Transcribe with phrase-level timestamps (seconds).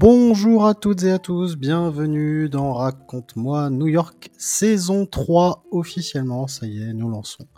[0.00, 6.68] Bonjour à toutes et à tous, bienvenue dans Raconte-moi New York, saison 3 officiellement, ça
[6.68, 7.48] y est, nous lançons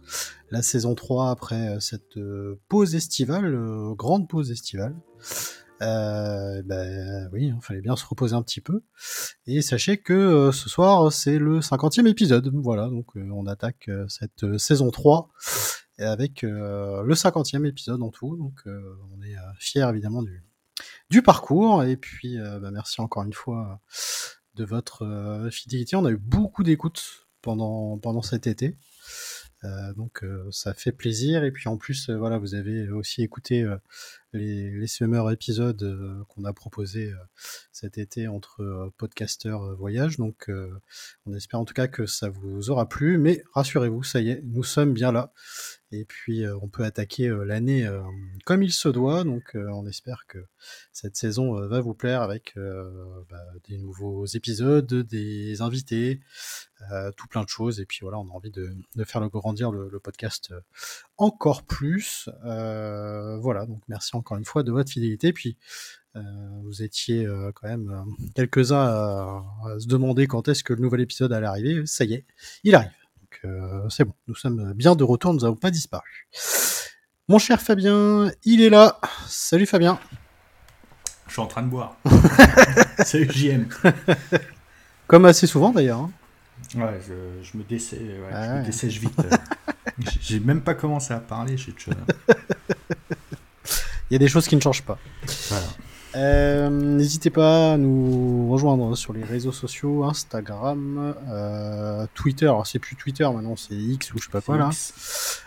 [0.50, 4.96] la saison 3 après euh, cette euh, pause estivale, euh, grande pause estivale.
[5.82, 8.84] Euh, ben oui, il fallait bien se reposer un petit peu.
[9.46, 12.50] Et sachez que ce soir, c'est le 50e épisode.
[12.54, 15.28] Voilà, donc on attaque cette saison 3
[15.98, 18.36] avec le 50e épisode en tout.
[18.36, 20.42] Donc on est fiers évidemment du,
[21.10, 21.84] du parcours.
[21.84, 23.80] Et puis, euh, bah, merci encore une fois
[24.54, 25.96] de votre euh, fidélité.
[25.96, 28.76] On a eu beaucoup d'écoutes pendant, pendant cet été.
[29.64, 33.62] Euh, donc ça fait plaisir et puis en plus voilà vous avez aussi écouté
[34.32, 37.12] les, les summer épisodes qu'on a proposés
[37.70, 40.50] cet été entre podcasteurs voyage donc
[41.26, 44.40] on espère en tout cas que ça vous aura plu mais rassurez-vous ça y est
[44.44, 45.30] nous sommes bien là
[45.92, 47.88] et puis on peut attaquer l'année
[48.44, 49.24] comme il se doit.
[49.24, 50.38] Donc on espère que
[50.92, 56.20] cette saison va vous plaire avec bah, des nouveaux épisodes, des invités,
[57.16, 57.80] tout plein de choses.
[57.80, 58.74] Et puis voilà, on a envie de,
[59.04, 60.54] faire le grandir le, podcast
[61.16, 62.28] encore plus.
[62.44, 65.32] voilà, donc merci encore une fois de votre fidélité.
[65.32, 65.56] Puis
[66.14, 68.04] vous étiez quand même
[68.34, 69.44] quelques-uns à,
[69.78, 71.84] se demander quand est-ce que le nouvel épisode allait arriver.
[71.86, 72.24] Ça y est,
[72.64, 72.99] il arrive.
[73.44, 76.28] Euh, c'est bon, nous sommes bien de retour, nous n'avons pas disparu.
[77.28, 79.00] Mon cher Fabien, il est là.
[79.26, 79.98] Salut Fabien.
[81.26, 81.96] Je suis en train de boire.
[83.04, 83.68] Salut JM.
[85.06, 86.00] Comme assez souvent d'ailleurs.
[86.00, 86.10] Hein.
[86.74, 89.20] Ouais, je, me, dessèche, je me dessèche vite.
[90.20, 91.70] J'ai même pas commencé à parler, je
[94.10, 94.98] Il y a des choses qui ne changent pas.
[95.48, 95.66] Voilà.
[96.16, 102.46] Euh, n'hésitez pas à nous rejoindre sur les réseaux sociaux, Instagram, euh, Twitter.
[102.46, 104.70] Alors c'est plus Twitter maintenant, c'est X ou je sais pas quoi là.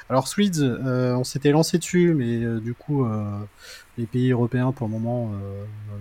[0.09, 3.05] Alors Swedes, euh, on s'était lancé dessus, mais du coup
[3.97, 5.31] les pays européens pour le moment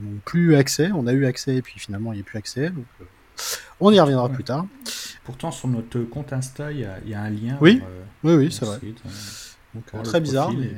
[0.02, 0.90] n'ont plus accès.
[0.94, 2.70] On a eu accès et puis finalement il n'y a plus accès.
[2.70, 2.84] Donc,
[3.80, 4.66] on y reviendra plus tard.
[5.24, 7.56] Pourtant sur notre compte Insta, il y, a un lien.
[7.60, 7.80] Oui,
[8.22, 8.78] oui, oui, c'est vrai.
[9.74, 10.70] Donc, très bizarre, mais,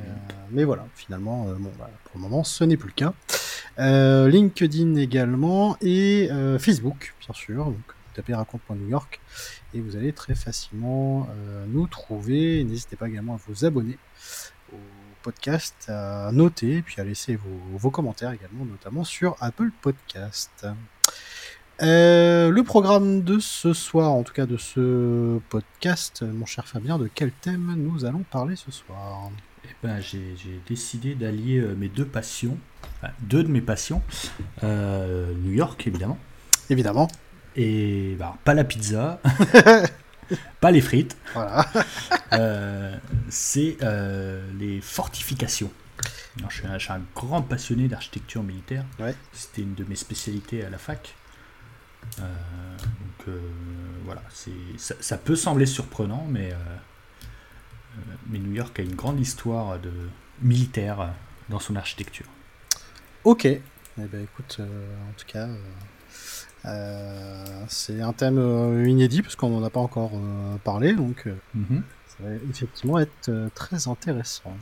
[0.51, 3.13] mais, voilà, finalement, bon, bah, pour le moment, ce n'est plus le cas.
[3.77, 7.65] Euh, LinkedIn également et euh, Facebook, bien sûr.
[7.65, 9.19] Donc, vous tapez raconte.new York
[9.73, 12.63] et vous allez très facilement euh, nous trouver.
[12.63, 13.97] N'hésitez pas également à vous abonner
[14.71, 14.77] au
[15.23, 20.65] podcast, à noter, puis à laisser vos, vos commentaires également, notamment sur Apple Podcast.
[21.81, 26.97] Euh, le programme de ce soir, en tout cas de ce podcast, mon cher Fabien,
[26.97, 29.29] de quel thème nous allons parler ce soir
[29.67, 32.57] eh ben, j'ai décidé d'allier mes deux passions
[33.21, 34.01] deux de mes passions.
[34.63, 36.17] Euh, New York, évidemment.
[36.69, 37.07] Évidemment.
[37.55, 39.21] Et bah, pas la pizza,
[40.61, 41.17] pas les frites.
[41.33, 41.65] Voilà.
[42.33, 42.97] Euh,
[43.29, 45.71] c'est euh, les fortifications.
[46.49, 48.85] je, suis un, grand passionné d'architecture militaire.
[49.31, 51.15] C'était une de mes spécialités à la fac.
[52.17, 53.35] Donc
[54.05, 54.21] voilà,
[54.77, 56.53] ça, ça, peut sembler surprenant, mais,
[58.27, 59.91] mais New York a une grande histoire de
[60.41, 61.13] militaire
[61.49, 62.27] dans son architecture.
[63.23, 63.45] Ok.
[63.45, 63.61] Eh
[63.97, 65.57] ben, écoute, euh, en tout cas, euh,
[66.65, 68.37] euh, c'est un thème
[68.87, 70.11] inédit parce qu'on n'en a pas encore
[70.63, 71.83] parlé, donc mhm.
[72.07, 74.57] ça va effectivement être très intéressant.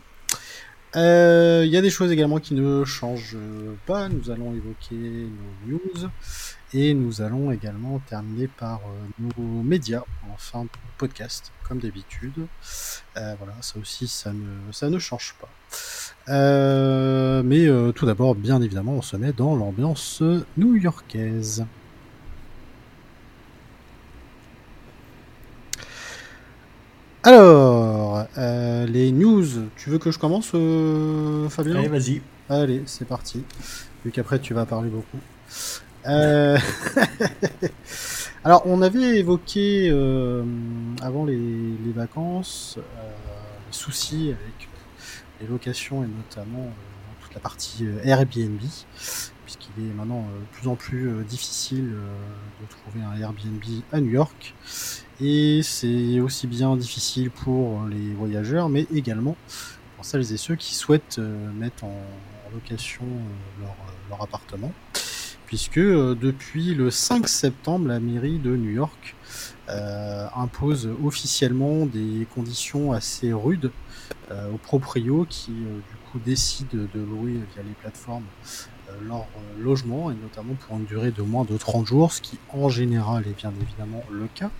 [0.96, 3.38] Il y a des choses également qui ne changent
[3.86, 4.10] pas.
[4.10, 6.10] Nous allons évoquer nos news
[6.74, 8.82] et nous allons également terminer par
[9.20, 12.48] nos médias en fin de podcast, comme d'habitude.
[13.16, 15.50] voilà, ça aussi, ça ne, ça ne change pas.
[16.30, 20.24] Euh, mais euh, tout d'abord, bien évidemment, on se met dans l'ambiance
[20.58, 21.66] new-yorkaise.
[27.26, 29.46] Alors, euh, les news,
[29.78, 32.22] tu veux que je commence, Fabien Allez, vas-y.
[32.50, 33.46] Allez, c'est parti.
[34.04, 35.20] Vu qu'après, tu vas parler beaucoup.
[38.44, 39.88] Alors, on avait évoqué
[41.02, 44.68] avant les, les vacances les soucis avec
[45.40, 50.58] les locations et notamment euh, toute la partie euh, Airbnb, puisqu'il qu'il est maintenant de
[50.58, 54.54] plus en plus difficile de trouver un Airbnb à New York.
[55.22, 59.36] Et c'est aussi bien difficile pour les voyageurs, mais également
[59.96, 62.02] pour celles et ceux qui souhaitent mettre en,
[62.54, 63.06] location
[63.60, 63.76] leur,
[64.10, 64.72] leur, appartement.
[65.48, 69.16] Puisque depuis le 5 septembre, la mairie de New York
[70.36, 73.72] impose officiellement des conditions assez rudes
[74.32, 78.73] euh, aux proprios qui euh, du coup décident de louer via les plateformes euh,
[79.08, 79.26] leur
[79.60, 83.26] logement et notamment pour une durée de moins de 30 jours, ce qui en général
[83.28, 84.52] est bien évidemment le cas.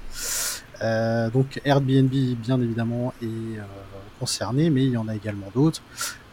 [1.32, 3.60] donc Airbnb bien évidemment est
[4.20, 5.82] concerné, mais il y en a également d'autres,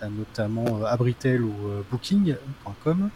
[0.02, 1.54] notamment Abritel ou
[1.90, 3.10] Booking.com.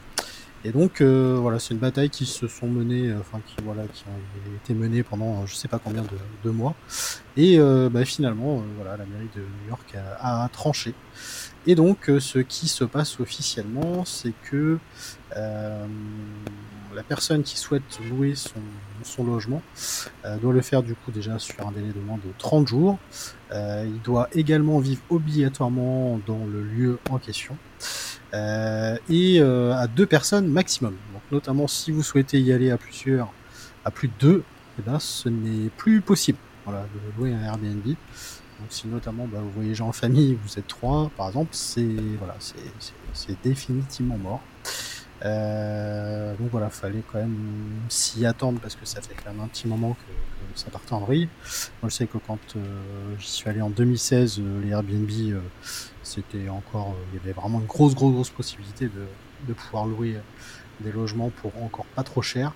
[0.66, 3.82] Et donc euh, voilà, c'est une bataille qui se sont menées, euh, enfin qui voilà,
[3.92, 6.08] qui ont été menées pendant euh, je sais pas combien de,
[6.42, 6.74] de mois.
[7.36, 10.94] Et bah, finalement, voilà, la mairie de New York a, tranché.
[11.66, 14.78] Et donc, ce qui se passe officiellement, c'est que
[15.34, 19.62] la personne qui souhaite louer son, logement
[20.42, 22.98] doit le faire du coup déjà sur un délai de moins de 30 jours.
[23.52, 27.56] il doit également vivre obligatoirement dans le lieu en question.
[28.34, 30.96] Euh, et euh, à deux personnes maximum.
[31.12, 33.32] Donc, notamment si vous souhaitez y aller à plusieurs,
[33.84, 34.42] à plus de deux,
[34.78, 37.94] eh ben, ce n'est plus possible voilà, de louer un Airbnb.
[38.60, 41.86] Donc si notamment bah, vous voyagez en famille, vous êtes trois par exemple, c'est
[42.18, 42.36] voilà,
[43.12, 44.40] c'est définitivement mort.
[45.24, 47.36] Euh, donc voilà, fallait quand même
[47.88, 51.00] s'y attendre parce que ça fait quand même un petit moment que, ça partait en
[51.00, 51.28] vrille.
[51.82, 52.38] Moi je sais que quand
[53.18, 55.10] j'y suis allé en 2016, les Airbnb
[56.04, 60.16] c'était encore, euh, il y avait vraiment une grosse, grosse, grosse possibilité de, pouvoir louer
[60.80, 62.52] des logements pour encore pas trop cher.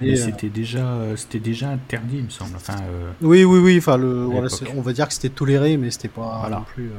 [0.00, 2.56] Mais euh, c'était déjà, c'était déjà interdit, il me semble.
[2.56, 3.78] Enfin, euh, oui, oui, oui.
[3.78, 4.28] Enfin, le,
[4.74, 6.90] on va dire que c'était toléré, mais c'était pas non plus.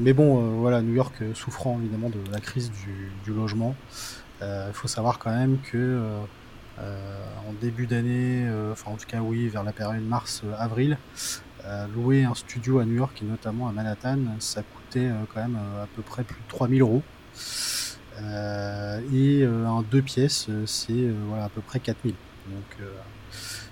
[0.00, 2.70] mais bon, voilà, New York souffrant évidemment de la crise
[3.24, 3.74] du, logement.
[4.40, 6.00] Il faut savoir quand même que
[6.78, 10.98] en début d'année, enfin en tout cas oui, vers la période mars-avril,
[11.94, 15.56] louer un studio à New York et notamment à Manhattan, ça coûtait euh, quand même
[15.56, 17.02] euh, à peu près plus de 3000 euros.
[18.20, 22.14] Euh, et en deux pièces, c'est voilà, à peu près 4000.
[22.48, 22.88] Donc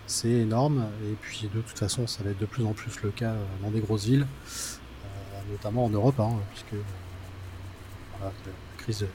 [0.06, 0.86] c'est énorme.
[1.04, 3.70] Et puis de toute façon, ça va être de plus en plus le cas dans
[3.70, 4.26] des grosses villes,
[5.50, 6.84] notamment en Europe, hein, puisque
[8.20, 8.32] la
[8.78, 9.06] crise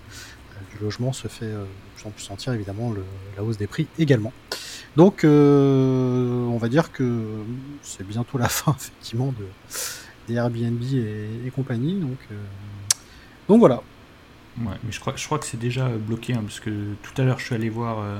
[0.71, 2.93] du logement se fait de plus en plus sentir, évidemment,
[3.37, 4.33] la hausse des prix également.
[4.97, 7.21] Donc, euh, on va dire que
[7.81, 9.45] c'est bientôt la fin, effectivement, de,
[10.27, 11.95] des Airbnb et, compagnie.
[11.95, 12.35] Donc, euh,
[13.47, 13.81] donc voilà.
[14.61, 17.25] Ouais, mais je crois, je crois que c'est déjà bloqué, hein, parce que tout à
[17.25, 18.19] l'heure, je suis allé voir euh,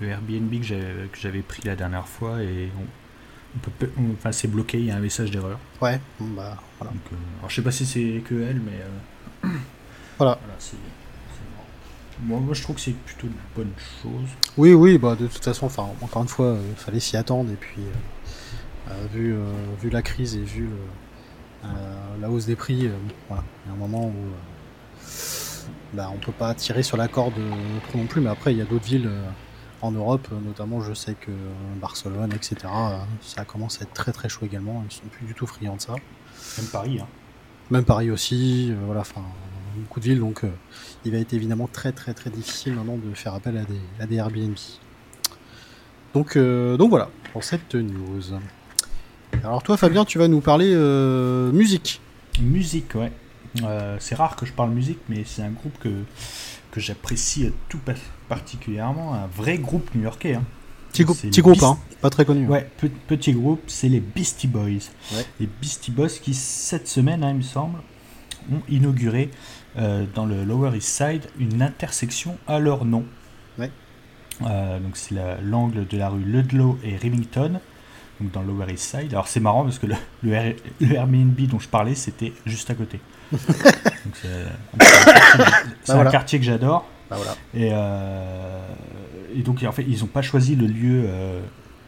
[0.00, 4.90] le Airbnb que j'avais pris la dernière fois et on, enfin, c'est bloqué, il y
[4.90, 5.58] a un message d'erreur.
[5.80, 6.92] Ouais, bah voilà.
[6.92, 7.02] Donc,
[7.38, 9.50] alors, je sais pas si c'est que elle, mais.
[10.18, 10.38] voilà.
[10.40, 10.58] voilà
[12.22, 13.72] moi, moi, je trouve que c'est plutôt une bonne
[14.02, 14.28] chose.
[14.56, 17.50] Oui, oui, bah, de toute façon, enfin, encore une fois, il fallait s'y attendre.
[17.50, 20.68] Et puis, euh, euh, vu, euh, vu la crise et vu
[22.20, 22.88] la hausse des prix,
[23.28, 25.08] voilà, il y a un moment où
[25.92, 27.34] bah, on peut pas tirer sur la corde
[27.88, 28.20] trop non plus.
[28.20, 29.10] Mais après, il y a d'autres villes
[29.80, 31.30] en Europe, notamment, je sais que
[31.80, 32.56] Barcelone, etc.,
[33.20, 34.84] ça commence à être très très chaud également.
[34.88, 35.94] Ils sont plus du tout friands de ça.
[36.58, 37.06] Même Paris, hein.
[37.70, 39.22] Même Paris aussi, voilà, enfin,
[39.76, 40.20] beaucoup de villes.
[40.20, 40.42] Donc,
[41.04, 44.06] il va être évidemment très très très difficile maintenant de faire appel à des, à
[44.06, 44.56] des Airbnb.
[46.14, 48.22] Donc, euh, donc voilà, pour cette news.
[49.44, 52.00] Alors toi Fabien, tu vas nous parler euh, musique.
[52.40, 53.12] Musique, ouais.
[53.62, 56.04] Euh, c'est rare que je parle musique, mais c'est un groupe que,
[56.70, 57.80] que j'apprécie tout
[58.28, 60.34] particulièrement, un vrai groupe new-yorkais.
[60.34, 60.44] Hein.
[60.92, 61.04] Petit,
[61.42, 62.46] groupe, hein, pas très connu.
[62.46, 62.48] Hein.
[62.48, 62.70] Ouais,
[63.06, 64.90] petit groupe, c'est les Beastie Boys.
[65.38, 67.78] Les Beastie Boys qui, cette semaine, hein, il me semble,
[68.50, 69.30] ont inauguré
[69.76, 73.04] euh, dans le Lower East Side une intersection à leur nom.
[74.42, 77.60] Euh, donc c'est l'angle de la rue Ludlow et Remington,
[78.20, 79.12] donc dans le Lower East Side.
[79.12, 83.00] Alors c'est marrant parce que le, le, Airbnb dont je parlais c'était juste à côté.
[85.84, 86.86] c'est un, quartier que j'adore.
[87.10, 87.32] Bah, voilà.
[87.54, 88.60] et, euh,
[89.34, 91.08] et, donc en fait ils n'ont pas choisi le lieu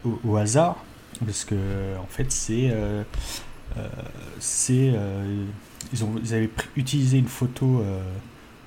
[0.03, 0.77] au, hasard
[1.23, 1.55] parce que
[2.01, 2.71] en fait c'est
[4.39, 4.93] c'est
[5.93, 8.01] ils, ont, ils avaient utilisé une photo euh,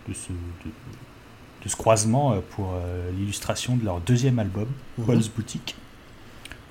[0.09, 4.66] de, ce, de, ce croisement euh, pour euh, l'illustration de leur deuxième album,
[4.99, 5.06] mhm.
[5.06, 5.76] Paul's Boutique.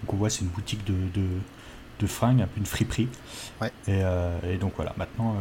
[0.03, 1.27] Donc on voit c'est une boutique de, de,
[1.99, 3.07] de, fringues, un peu une friperie.
[3.87, 4.01] Et,
[4.49, 5.35] et, donc voilà, maintenant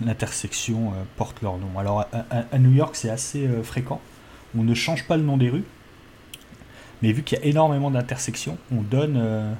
[0.00, 1.78] l'intersection porte leur nom.
[1.78, 4.00] Alors à, New York c'est assez fréquent.
[4.56, 5.64] On ne change pas le nom des rues,
[7.02, 9.54] mais vu qu'il y a énormément d'intersections, on donne,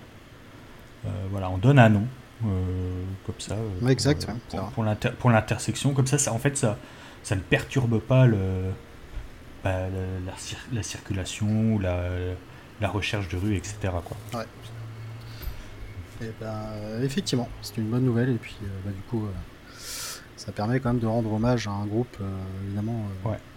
[1.30, 2.06] voilà, on donne un nom.
[2.46, 3.54] Euh, comme ça.
[3.54, 4.26] Euh, exact.
[4.48, 4.84] Pour,
[5.18, 6.78] pour l'intersection, comme ça, ça, en fait, ça,
[7.22, 8.38] ça ne perturbe pas le,
[9.62, 9.88] bah,
[10.72, 12.04] la, circulation, la,
[12.80, 13.76] la, recherche de rue, etc.
[13.82, 14.16] Quoi.
[14.34, 14.46] Ouais.
[16.22, 18.30] Et eh ben, effectivement, c'est une bonne nouvelle.
[18.30, 19.26] Et puis, bah, du coup,
[20.36, 22.16] ça permet quand même de rendre hommage à un groupe
[22.66, 23.04] évidemment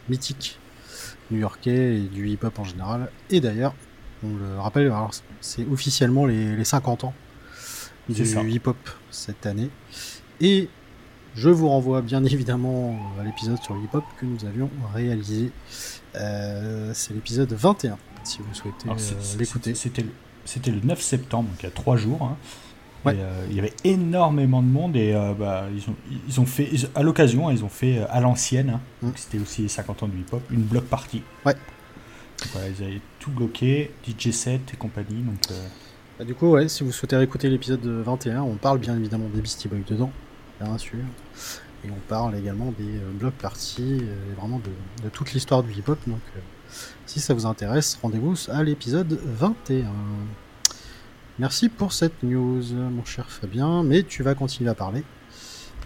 [0.08, 0.60] mythique
[1.32, 3.10] new-yorkais et du hip-hop en général.
[3.30, 3.76] Et d'ailleurs,
[4.24, 4.94] on le rappelle,
[5.42, 7.14] c'est officiellement les, les, 50 ans
[8.10, 8.78] du hip-hop
[9.12, 9.70] cette année.
[10.40, 10.70] Et
[11.36, 15.52] je vous renvoie bien évidemment à l'épisode sur le hip-hop que nous avions réalisé.
[16.16, 19.76] Euh, c'est l'épisode 21, si vous souhaitez euh, l'écouter.
[19.76, 20.06] C'était
[20.46, 22.22] c'était le 9 septembre, donc il y a trois jours.
[22.24, 22.38] Hein.
[23.06, 25.96] Euh, il y avait énormément de monde et bah, ils, ont,
[26.28, 28.82] ils ont fait, à l'occasion, ils ont fait à l'ancienne, hein.
[29.02, 29.12] mm.
[29.16, 31.22] c'était aussi les 50 ans du hip-hop, une block party.
[31.46, 31.56] Ouais.
[32.56, 35.22] ils avaient tout bloqué, DJ set et compagnie.
[35.22, 35.40] Donc,
[36.18, 39.42] bah, du coup, ouais, si vous souhaitez écouter l'épisode 21, on parle bien évidemment des
[39.42, 40.12] Beastie Boys dedans
[40.64, 41.00] bien sûr.
[41.86, 44.60] Et on parle également des euh, blocs parties, euh, vraiment
[45.04, 46.00] de, toute l'histoire du hip-hop.
[46.08, 46.40] Donc, euh,
[47.06, 49.92] si ça vous intéresse, rendez-vous à l'épisode 21.
[51.40, 55.04] Merci pour cette news, mon cher Fabien, mais tu vas continuer à parler,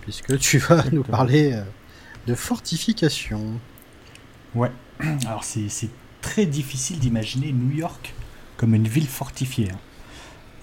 [0.01, 1.59] puisque tu vas nous parler
[2.27, 3.59] de fortification.
[4.55, 4.71] Ouais,
[5.25, 5.89] alors c'est
[6.21, 8.13] très difficile d'imaginer New York
[8.57, 9.71] comme une ville fortifiée.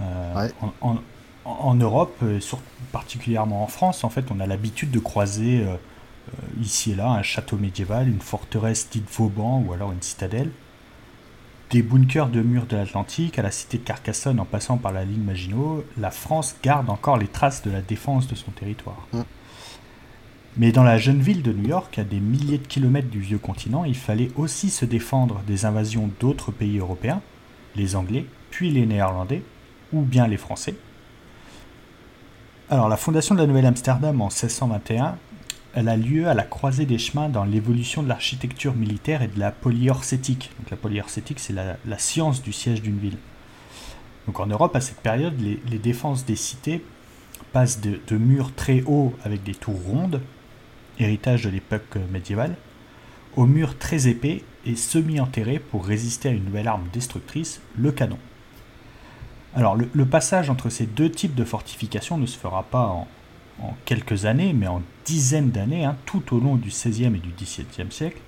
[0.00, 0.48] Hein.
[0.80, 0.98] en,
[1.44, 2.40] en Europe, euh,
[2.92, 5.76] particulièrement en France, en fait, on a l'habitude de croiser euh, euh,
[6.60, 10.50] ici et là un château médiéval, une forteresse dite Vauban ou alors une citadelle.
[11.70, 15.04] Des bunkers de murs de l'Atlantique à la cité de Carcassonne en passant par la
[15.04, 19.06] ligne Maginot, la France garde encore les traces de la défense de son territoire.
[19.12, 19.22] Mm.
[20.56, 23.38] Mais dans la jeune ville de New York, à des milliers de kilomètres du vieux
[23.38, 27.22] continent, il fallait aussi se défendre des invasions d'autres pays européens,
[27.74, 29.42] les Anglais, puis les Néerlandais,
[29.92, 30.76] ou bien les Français,
[32.70, 35.16] alors, la fondation de la Nouvelle-Amsterdam en 1621,
[35.74, 39.40] elle a lieu à la croisée des chemins dans l'évolution de l'architecture militaire et de
[39.40, 40.50] la polyorcétique.
[40.58, 43.18] Donc, la polyorcétique, c'est la, science du siège d'une ville.
[44.32, 46.84] En Europe, à cette période, les, défenses des cités
[47.52, 50.20] passent de, murs très hauts avec des tours rondes,
[51.00, 52.54] héritage de l'époque médiévale,
[53.36, 58.18] aux murs très épais et semi-enterrés pour résister à une nouvelle arme destructrice, le canon.
[59.56, 63.08] Alors le, passage entre ces deux types de fortifications ne se fera pas en,
[63.84, 67.90] quelques années, mais en dizaines d'années, hein, tout au long du XVIe et du XVIIe
[67.90, 68.20] siècle.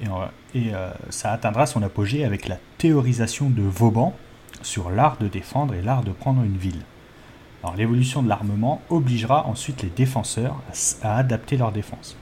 [0.00, 4.14] Et, euh, ça atteindra son apogée avec la théorisation de Vauban
[4.62, 6.82] sur l'art de défendre et l'art de prendre une ville.
[7.62, 10.60] Alors l'évolution de l'armement obligera ensuite les défenseurs
[11.02, 12.16] à, adapter leur défense.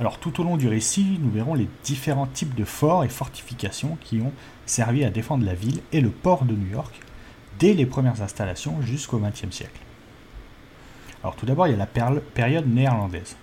[0.00, 3.96] Alors tout au long du récit, nous verrons les différents types de forts et fortifications
[4.02, 4.32] qui ont
[4.66, 7.00] servi à défendre la ville et le port de New York
[7.58, 9.80] dès les premières installations jusqu'au XXe siècle.
[11.26, 13.34] Alors tout d'abord, il y a la période néerlandaise.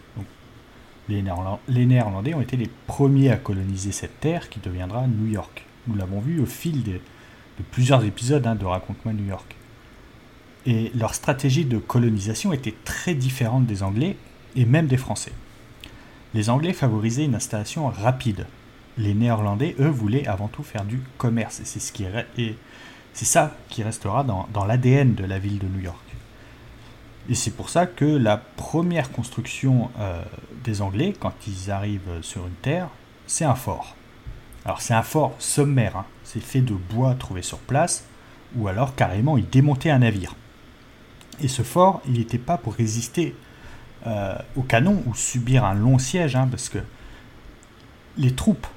[1.10, 5.66] les, Néerlandais ont été les premiers à coloniser cette terre qui deviendra New York.
[5.88, 7.02] Nous l'avons vu au fil de,
[7.72, 9.58] plusieurs épisodes hein, de Raconte-moi New York.
[10.66, 14.16] Et leur stratégie de colonisation était très différente des Anglais
[14.56, 15.34] et même des Français.
[16.34, 18.48] Les Anglais favorisaient une installation rapide.
[18.98, 21.60] Les Néerlandais, eux, voulaient avant tout faire du commerce.
[21.60, 26.13] Et c'est ce ça qui restera dans, l'ADN de la ville de New York.
[27.30, 30.22] Et c'est pour ça que la première construction euh,
[30.64, 32.90] des Anglais, quand ils arrivent sur une terre,
[33.28, 33.96] c'est un fort.
[34.66, 36.06] Alors c'est un fort sommaire, hein.
[36.24, 38.06] c'est fait de bois trouvé sur place,
[38.56, 40.36] ou alors carrément ils démontaient un navire.
[41.42, 43.36] Et ce fort, il n'était pas pour résister
[44.06, 46.80] euh, au canon ou subir un long siège, hein, parce que
[48.18, 48.68] les troupes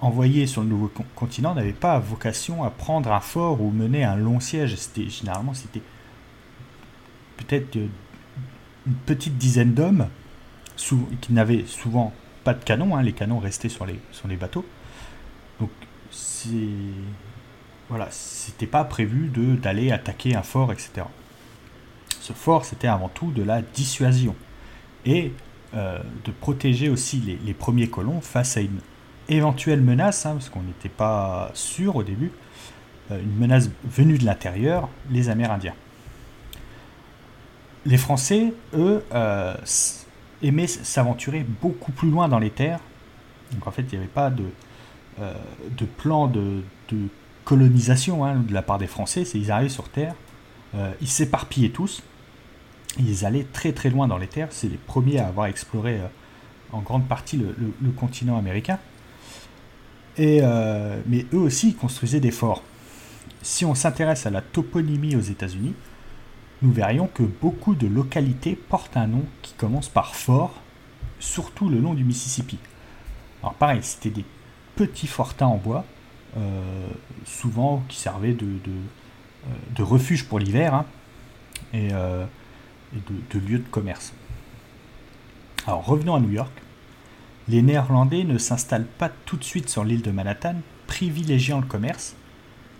[0.00, 4.16] envoyées sur le nouveau continent n'avaient pas vocation à prendre un fort ou mener un
[4.16, 4.76] long siège.
[4.76, 5.82] C'était généralement c'était
[7.36, 10.08] peut-être une petite dizaine d'hommes
[11.20, 12.12] qui n'avaient souvent
[12.44, 12.96] pas de canon.
[12.96, 14.64] Hein, les canons restaient sur les, bateaux.
[15.60, 15.70] Donc
[17.88, 19.30] voilà, c'était pas prévu
[19.62, 21.06] d'aller attaquer un fort, etc.
[22.20, 24.34] Ce fort, c'était avant tout de la dissuasion
[25.04, 25.32] et
[25.74, 28.80] euh, de protéger aussi les, premiers colons face à une
[29.28, 32.32] éventuelle menace, hein, parce qu'on n'était pas sûr au début,
[33.10, 35.74] euh, une menace venue de l'intérieur, les Amérindiens.
[37.86, 39.54] Les Français, eux, euh,
[40.42, 42.80] aimaient s'aventurer beaucoup plus loin dans les terres.
[43.52, 44.44] Donc en fait, il n'y avait pas de,
[45.18, 46.62] de plan de,
[47.44, 49.22] colonisation hein, de la part des Français.
[49.34, 50.14] Ils arrivent sur Terre,
[51.00, 52.02] ils s'éparpillaient tous,
[52.98, 54.48] ils allaient très très loin dans les terres.
[54.50, 56.06] C'est les premiers à avoir exploré euh,
[56.72, 58.78] en grande partie le, continent américain.
[60.16, 62.62] Et, euh, mais eux aussi construisaient des forts.
[63.42, 65.74] Si on s'intéresse à la toponymie aux États-Unis,
[66.62, 70.54] nous verrions que beaucoup de localités portent un nom qui commence par fort,
[71.20, 72.58] surtout le long du Mississippi.
[73.42, 74.24] Alors pareil, c'était des
[74.74, 75.84] petits fortins en bois,
[77.24, 78.46] souvent qui servaient de,
[79.74, 80.86] de, refuge pour l'hiver hein,
[81.72, 84.12] et, de, lieu de commerce.
[85.66, 86.52] Alors revenons à New York.
[87.48, 92.16] Les Néerlandais ne s'installent pas tout de suite sur l'île de Manhattan, privilégiant le commerce.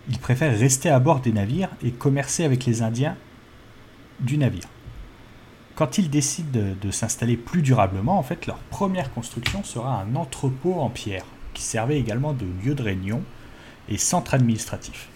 [0.09, 3.15] Ils préfèrent rester à bord des navires et commercer avec les Indiens
[4.19, 4.67] du navire.
[5.75, 10.79] Quand ils décident de, s'installer plus durablement, en fait, leur première construction sera un entrepôt
[10.79, 13.21] en pierre, qui servait également de lieu de réunion
[13.87, 15.07] et centre administratif,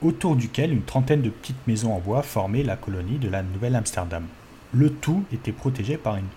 [0.00, 4.24] autour duquel une trentaine de petites maisons en bois formaient la colonie de la Nouvelle-Amsterdam.
[4.72, 6.28] Le tout était protégé par une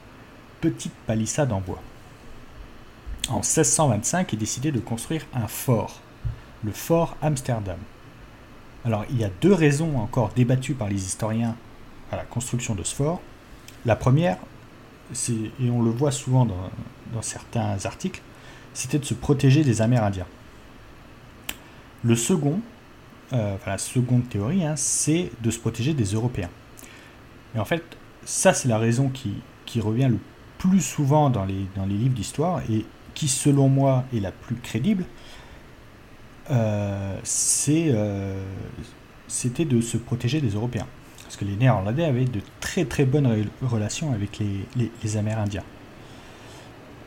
[0.60, 1.82] petite palissade en bois.
[3.30, 6.02] En 1625 est décidé de construire un fort,
[6.64, 7.78] le fort Amsterdam.
[8.86, 11.56] Alors il y a deux raisons encore débattues par les historiens
[12.12, 13.22] à la construction de ce fort.
[13.86, 14.38] La première,
[15.28, 18.22] et on le voit souvent dans, certains articles,
[18.74, 20.28] c'était de se protéger des Amérindiens.
[22.04, 22.62] Le second,
[23.34, 26.50] euh, la seconde théorie, hein, c'est de se protéger des Européens.
[27.56, 27.84] Et en fait,
[28.24, 29.42] ça c'est la raison qui,
[29.80, 30.20] revient le
[30.58, 34.56] plus souvent dans les, dans les livres d'histoire et qui, selon moi, est la plus
[34.56, 35.06] crédible,
[36.50, 37.18] euh,
[37.70, 38.44] euh,
[39.28, 40.88] c'était de se protéger des Européens.
[41.32, 45.64] Parce que les Néerlandais avaient de très très bonnes relations avec les, Amérindiens.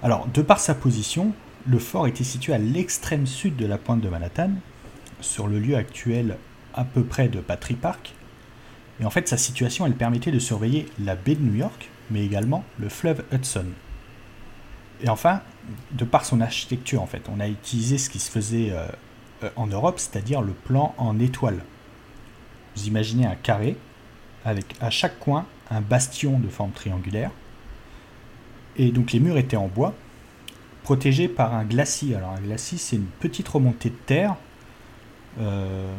[0.02, 1.34] Alors, de par sa position,
[1.66, 4.52] le fort était situé à l'extrême sud de la pointe de Manhattan,
[5.20, 6.38] sur le lieu actuel
[6.72, 8.14] à peu près de Battery Park.
[8.98, 12.24] Et en fait, sa situation, elle permettait de surveiller la baie de New York, mais
[12.24, 13.66] également le fleuve Hudson.
[15.02, 15.42] Et enfin,
[15.90, 18.86] de par son architecture, en fait, on a utilisé ce qui se faisait euh,
[19.42, 21.62] euh, en Europe, c'est-à-dire le plan en étoile.
[22.74, 23.76] Vous imaginez un carré
[24.44, 27.30] avec à chaque coin un bastion de forme triangulaire.
[28.76, 29.94] Et donc les murs étaient en bois,
[30.82, 32.14] protégés par un glacis.
[32.14, 34.36] Alors un glacis, c'est une petite remontée de terre,
[35.40, 35.94] euh,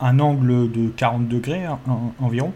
[0.00, 1.66] un angle de 40 degrés
[2.20, 2.52] environ,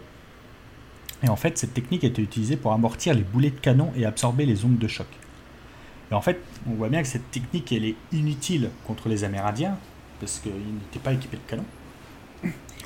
[1.23, 4.45] et en fait, cette technique était utilisée pour amortir les boulets de canon et absorber
[4.45, 5.07] les ondes de choc.
[6.11, 9.77] Et en fait, on voit bien que cette technique, elle est inutile contre les Amérindiens,
[10.19, 11.65] parce qu'ils n'étaient pas équipés de canons.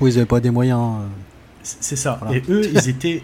[0.01, 0.81] Oui, ils n'avaient pas des moyens.
[0.81, 1.07] Euh,
[1.63, 2.19] c'est ça.
[2.31, 3.23] Et eux, ils étaient.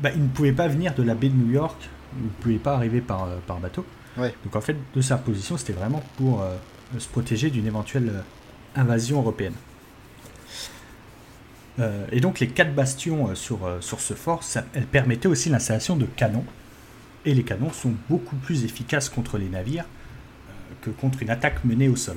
[0.00, 1.76] Bah, ils ne pouvaient pas venir de la baie de New York,
[2.16, 3.84] ils ne pouvaient pas arriver par, euh, par bateau.
[4.16, 6.56] Donc en fait, de sa position, c'était vraiment pour euh,
[6.98, 8.24] se protéger d'une éventuelle
[8.74, 9.54] invasion européenne.
[11.80, 15.28] Euh, et donc les quatre bastions euh, sur, euh, sur ce fort, ça, elles permettaient
[15.28, 16.44] aussi l'installation de canons.
[17.24, 19.84] Et les canons sont beaucoup plus efficaces contre les navires
[20.82, 22.16] que contre une attaque menée au sol.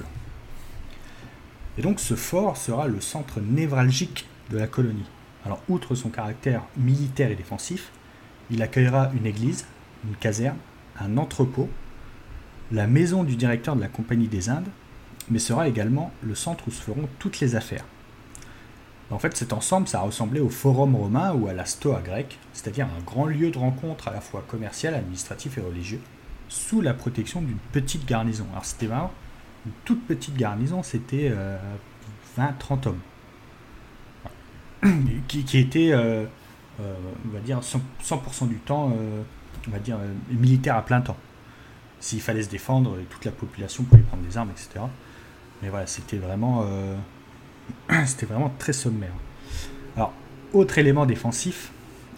[1.78, 5.06] Et donc ce fort sera le centre névralgique de la colonie.
[5.46, 7.92] Alors outre son caractère militaire et défensif,
[8.50, 9.66] il accueillera une église,
[10.08, 10.58] une caserne,
[11.00, 11.70] un entrepôt,
[12.72, 14.70] la maison du directeur de la Compagnie des Indes,
[15.30, 17.86] mais sera également le centre où se feront toutes les affaires.
[19.12, 22.88] En fait, cet ensemble, ça ressemblait au forum romain ou à la stoa grecque, c'est-à-dire
[22.88, 26.00] un grand lieu de rencontre à la fois commercial, administratif et religieux,
[26.48, 28.46] sous la protection d'une petite garnison.
[28.52, 31.32] Alors c'était une toute petite garnison, c'était 20-30
[32.40, 33.00] euh, hommes,
[35.28, 36.26] qui, étaient, euh,
[36.80, 36.94] euh,
[37.26, 38.92] on va dire, 100%, du temps,
[39.68, 39.98] on va dire,
[40.30, 41.18] militaires à plein temps.
[42.00, 44.86] S'il fallait se défendre, toute la population pouvait prendre des armes, etc.
[45.62, 46.66] Mais voilà, c'était vraiment
[48.06, 49.14] C'était vraiment très sommaire.
[49.96, 50.14] Alors,
[50.54, 51.72] autre élément défensif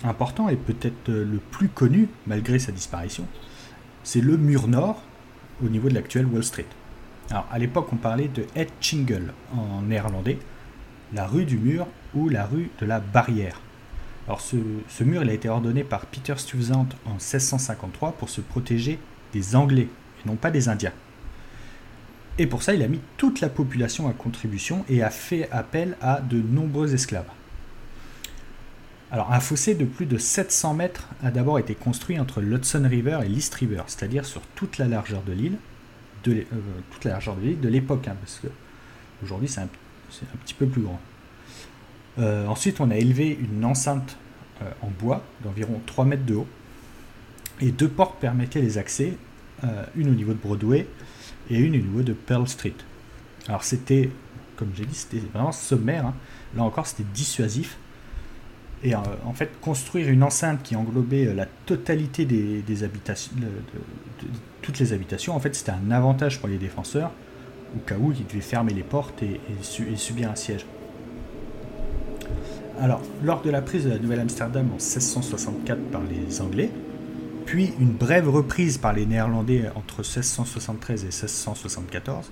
[0.04, 3.26] important et peut-être le plus connu malgré sa disparition,
[4.04, 5.02] c'est le mur nord
[5.64, 6.66] au niveau de l'actuel Wall Street.
[7.30, 8.46] Alors, à l'époque, on parlait de
[8.80, 10.38] Chingle en néerlandais,
[11.14, 13.60] la rue du mur ou la rue de la barrière.
[14.28, 19.00] Alors, ce, mur il a été ordonné par Peter Stuyvesant en 1653 pour se protéger
[19.34, 19.88] des Anglais
[20.24, 20.94] et non pas des Indiens.
[22.38, 25.98] Et pour ça, il a mis toute la population à contribution et a fait appel
[26.02, 27.30] à de nombreux esclaves.
[29.12, 33.20] Alors, un fossé de plus de 700 mètres a d'abord été construit entre l'Hudson River
[33.24, 35.58] et l'East River, c'est-à-dire sur toute la largeur de l'île,
[36.24, 36.44] de euh,
[36.90, 38.48] toute la largeur de l'île de l'époque, hein, parce que
[39.22, 39.70] aujourd'hui c'est un,
[40.44, 41.00] petit peu plus grand.
[42.20, 44.18] Euh, ensuite, on a élevé une enceinte
[44.62, 46.48] euh, en bois d'environ 3 mètres de haut,
[47.62, 49.14] et deux portes permettaient les accès,
[49.96, 50.86] une au niveau de Broadway
[51.50, 52.74] et une au niveau de Pearl Street.
[53.48, 54.10] Alors c'était,
[54.58, 56.08] comme j'ai dit, c'était vraiment sommaire.
[56.08, 56.16] Hein.
[56.56, 57.78] Là encore, c'était dissuasif.
[58.84, 63.48] Et euh, en fait, construire une enceinte qui englobait euh, la totalité des, habitations, de,
[64.62, 67.12] toutes les habitations, en fait, c'était un avantage pour les défenseurs,
[67.76, 70.66] au cas où ils devaient fermer les portes et, subir un siège.
[72.80, 76.72] Alors, lors de la prise de la Nouvelle-Amsterdam en 1664 par les Anglais,
[77.46, 82.32] puis une brève reprise par les Néerlandais entre 1673 et 1674,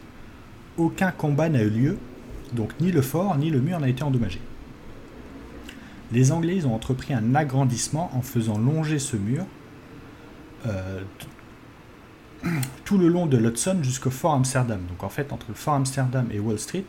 [0.78, 1.98] aucun combat n'a eu lieu,
[2.54, 4.40] donc ni le fort ni le mur n'a été endommagé.
[6.12, 9.46] Les Anglais ont entrepris un agrandissement en faisant longer ce mur
[10.66, 11.02] euh,
[12.86, 14.82] tout le long de l'Hudson jusqu'au fort Amsterdam.
[14.90, 16.86] Donc en fait, entre le fort Amsterdam et Wall Street,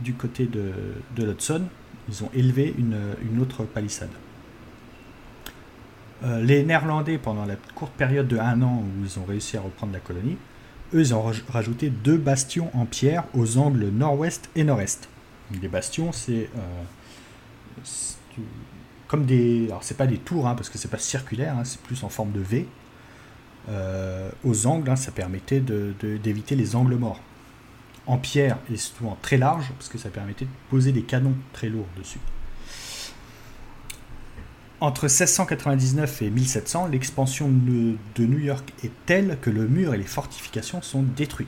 [0.00, 0.72] du côté de,
[1.16, 1.62] de l'Hudson,
[2.08, 4.10] ils ont élevé une, autre palissade.
[6.22, 9.60] Euh, les Néerlandais, pendant la courte période de un an où ils ont réussi à
[9.60, 10.36] reprendre la colonie,
[10.92, 15.08] eux, ils ont rajouté deux bastions en pierre aux angles nord-ouest et nord-est.
[15.62, 17.90] Les bastions, c'est euh,
[19.06, 19.66] comme des.
[19.68, 22.08] Alors, c'est pas des tours, hein, parce que c'est pas circulaire, hein, c'est plus en
[22.08, 22.66] forme de V.
[23.68, 27.20] Euh, aux angles, hein, ça permettait d'éviter les angles morts.
[28.06, 31.68] En pierre et souvent très large, parce que ça permettait de poser des canons très
[31.68, 32.18] lourds dessus.
[34.80, 40.04] Entre 1699 et 1700, l'expansion de New York est telle que le mur et les
[40.04, 41.46] fortifications sont détruits.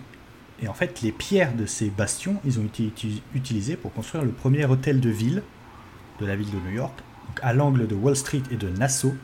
[0.63, 2.93] Et en fait, les pierres de ces bastions, ils ont été
[3.35, 5.43] utilisées pour construire le premier hôtel de ville
[6.21, 6.93] de la ville de New York,
[7.43, 9.15] à l'angle de Wall Street et de Nassau,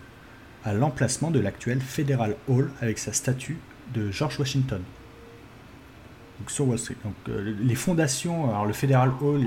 [0.65, 3.59] à l'emplacement de l'actuel Federal Hall avec sa statue
[3.95, 4.83] de George Washington.
[6.39, 6.97] Donc sur Wall Street.
[7.05, 9.45] Donc, euh, les fondations, alors le Federal Hall,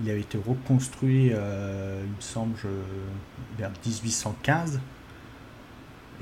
[0.00, 2.56] il, avait été reconstruit, euh, il me semble,
[3.58, 4.80] vers 1815.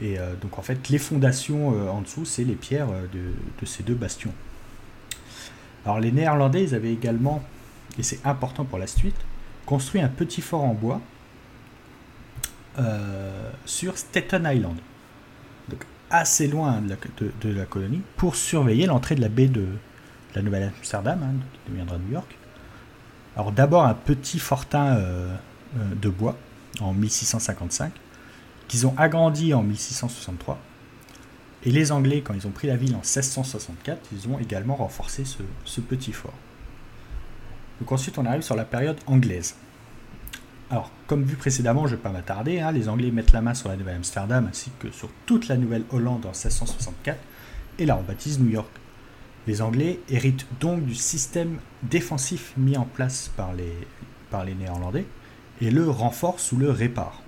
[0.03, 3.83] Et euh, donc en fait, les fondations en dessous, c'est les pierres de, de, ces
[3.83, 4.33] deux bastions.
[5.85, 7.42] Alors les Néerlandais, ils avaient également,
[7.99, 9.16] et c'est important pour la suite,
[9.66, 11.01] construit un petit fort en bois
[12.81, 14.77] euh, sur Staten Island,
[15.69, 19.66] donc assez loin de la, colonie, pour surveiller l'entrée de la baie de,
[20.35, 22.37] la Nouvelle-Amsterdam, hein, qui deviendra New York.
[23.37, 25.35] Alors d'abord un petit fortin euh,
[25.77, 26.37] euh, de bois
[26.81, 27.93] en 1655,
[28.69, 30.59] qu'ils ont agrandi en 1663.
[31.64, 35.25] Et les Anglais, quand ils ont pris la ville en 1664, ils ont également renforcé
[35.64, 36.35] ce petit fort.
[37.81, 39.57] Donc ensuite, on arrive sur la période anglaise.
[40.70, 43.54] Alors, comme vu précédemment, je ne vais pas m'attarder, hein, les Anglais mettent la main
[43.54, 47.18] sur la Nouvelle-Amsterdam ainsi que sur toute la Nouvelle-Hollande en 1664
[47.80, 48.70] et la rebaptisent New York.
[49.48, 55.06] Les Anglais héritent donc du système défensif mis en place par les, Néerlandais
[55.61, 57.20] et le renforcent ou le réparent.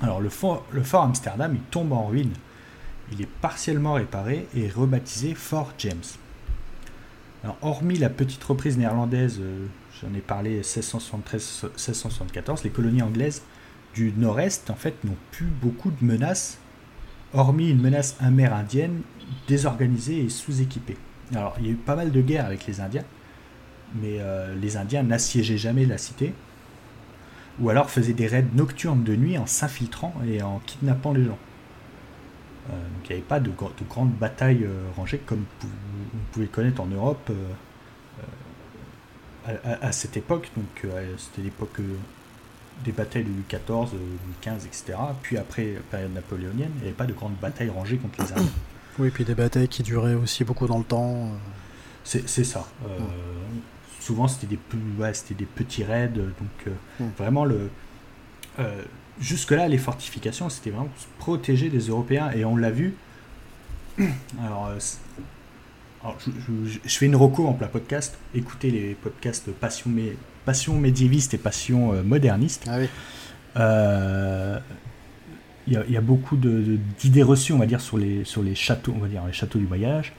[0.00, 2.32] Alors le fort, Amsterdam, il tombe en ruine.
[3.12, 6.02] Il est partiellement réparé et rebaptisé Fort James
[7.62, 9.66] hormis la petite reprise néerlandaise, euh,
[10.02, 13.42] j'en ai parlé 1673-1674, les colonies anglaises
[13.94, 16.58] du nord-est, en fait, n'ont plus beaucoup de menaces,
[17.32, 19.00] hormis une menace amérindienne
[19.46, 20.96] désorganisée et sous-équipée.
[21.34, 23.04] Alors, il y a eu pas mal de guerres avec les Indiens,
[23.94, 26.34] mais euh, les Indiens n'assiégeaient jamais la cité,
[27.60, 31.38] ou alors faisaient des raids nocturnes de nuit en s'infiltrant et en kidnappant les gens.
[32.70, 33.50] Euh, donc il n'y avait pas de,
[33.88, 35.68] grandes batailles euh, rangées comme vous,
[36.32, 37.30] pouvez connaître en Europe
[39.48, 40.50] euh, à, cette époque.
[40.56, 41.80] Donc c'était l'époque
[42.84, 44.94] des batailles de Louis XIV, Louis XV, etc.
[45.22, 48.48] Puis après, période napoléonienne, il n'y avait pas de grandes batailles rangées contre les Allemands.
[48.98, 51.30] Oui, puis des batailles qui duraient aussi beaucoup dans le temps.
[52.04, 52.66] C'est ça.
[54.00, 54.58] Souvent, c'était des,
[55.34, 56.08] des petits raids.
[56.08, 56.74] Donc,
[57.16, 57.70] vraiment, le,
[59.20, 62.30] jusque-là, les fortifications, c'était vraiment pour se protéger des Européens.
[62.32, 62.94] Et on l'a vu.
[64.42, 64.72] Alors,
[66.04, 68.18] euh, je, je, fais une reco en plein podcast.
[68.34, 72.64] Écoutez les podcasts Passion, mé, passion médiéviste et Passion euh, moderniste.
[72.68, 72.88] Ah oui.
[73.56, 74.58] Euh,
[75.66, 79.00] il y, a beaucoup d'idées reçues, on va dire, sur les, sur les châteaux, on
[79.00, 80.14] va dire, les châteaux du voyage.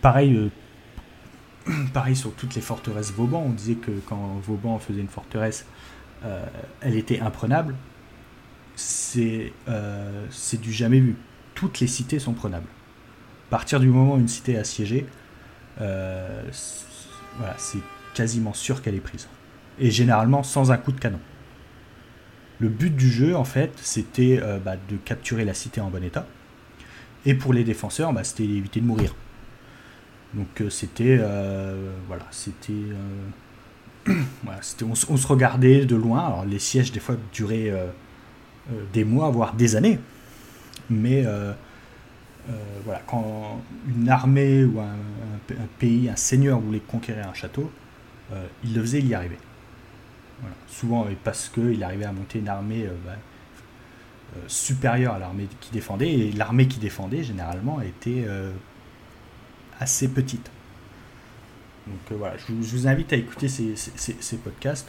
[0.00, 0.50] pareil,
[1.92, 3.42] pareil sur toutes les forteresses Vauban.
[3.46, 5.66] On disait que quand Vauban faisait une forteresse,
[6.24, 6.44] euh,
[6.80, 7.74] elle était imprenable,
[8.76, 11.16] c'est euh, c'est du jamais vu.
[11.54, 12.68] Toutes les cités sont prenables.
[13.52, 15.06] Partir du moment où une cité est assiégée,
[15.80, 16.42] euh,
[17.38, 17.78] voilà, c'est
[18.14, 19.28] quasiment sûr qu'elle est prise.
[19.78, 21.20] Et généralement sans un coup de canon.
[22.58, 26.26] Le but du jeu, en fait, c'était bah, de capturer la cité en bon état.
[27.26, 29.14] Et pour les défenseurs, bah, c'était éviter de mourir.
[30.34, 31.16] Donc c'était
[32.08, 32.72] voilà, c'était
[34.82, 36.26] on, se regardait de loin.
[36.26, 37.86] Alors, les sièges, des fois, duraient euh,
[38.72, 39.98] euh, des mois, voire des années.
[40.90, 41.52] Mais euh,
[42.84, 44.96] voilà, quand une armée ou un,
[45.78, 47.70] pays, un seigneur voulait conquérir un château,
[48.64, 49.38] il le faisait, il y arrivait.
[50.66, 53.12] Souvent parce qu'il arrivait à monter une armée bah,
[54.48, 58.26] supérieure à l'armée qui défendait, et l'armée qui défendait, généralement, était
[59.78, 60.50] assez petite.
[61.86, 64.88] Donc euh, voilà, je vous, invite à écouter ces, podcasts.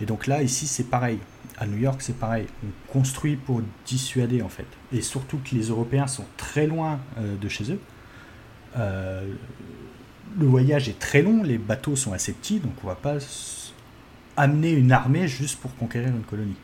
[0.00, 1.18] Et donc là, ici, c'est pareil.
[1.58, 2.46] À New York, c'est pareil.
[2.64, 4.66] On construit pour dissuader, en fait.
[4.92, 7.80] Et surtout que les Européens sont très loin euh, de chez eux.
[8.76, 9.32] Euh,
[10.38, 13.18] le voyage est très long, les bateaux sont assez petits, donc on va pas
[14.36, 16.56] amener une armée juste pour conquérir une colonie.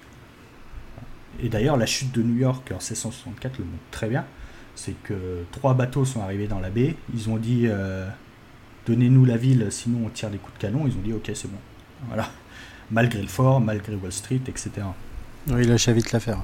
[1.42, 4.24] Et d'ailleurs, la chute de New York en 1664 le montre très bien.
[4.74, 6.96] C'est que trois bateaux sont arrivés dans la baie.
[7.14, 8.08] Ils ont dit euh,
[8.86, 10.86] Donnez-nous la ville, sinon on tire des coups de canon.
[10.86, 11.58] Ils ont dit Ok, c'est bon.
[12.08, 12.28] Voilà.
[12.90, 14.70] Malgré le fort, malgré Wall Street, etc.
[15.48, 16.38] Oui, il lâcha vite l'affaire.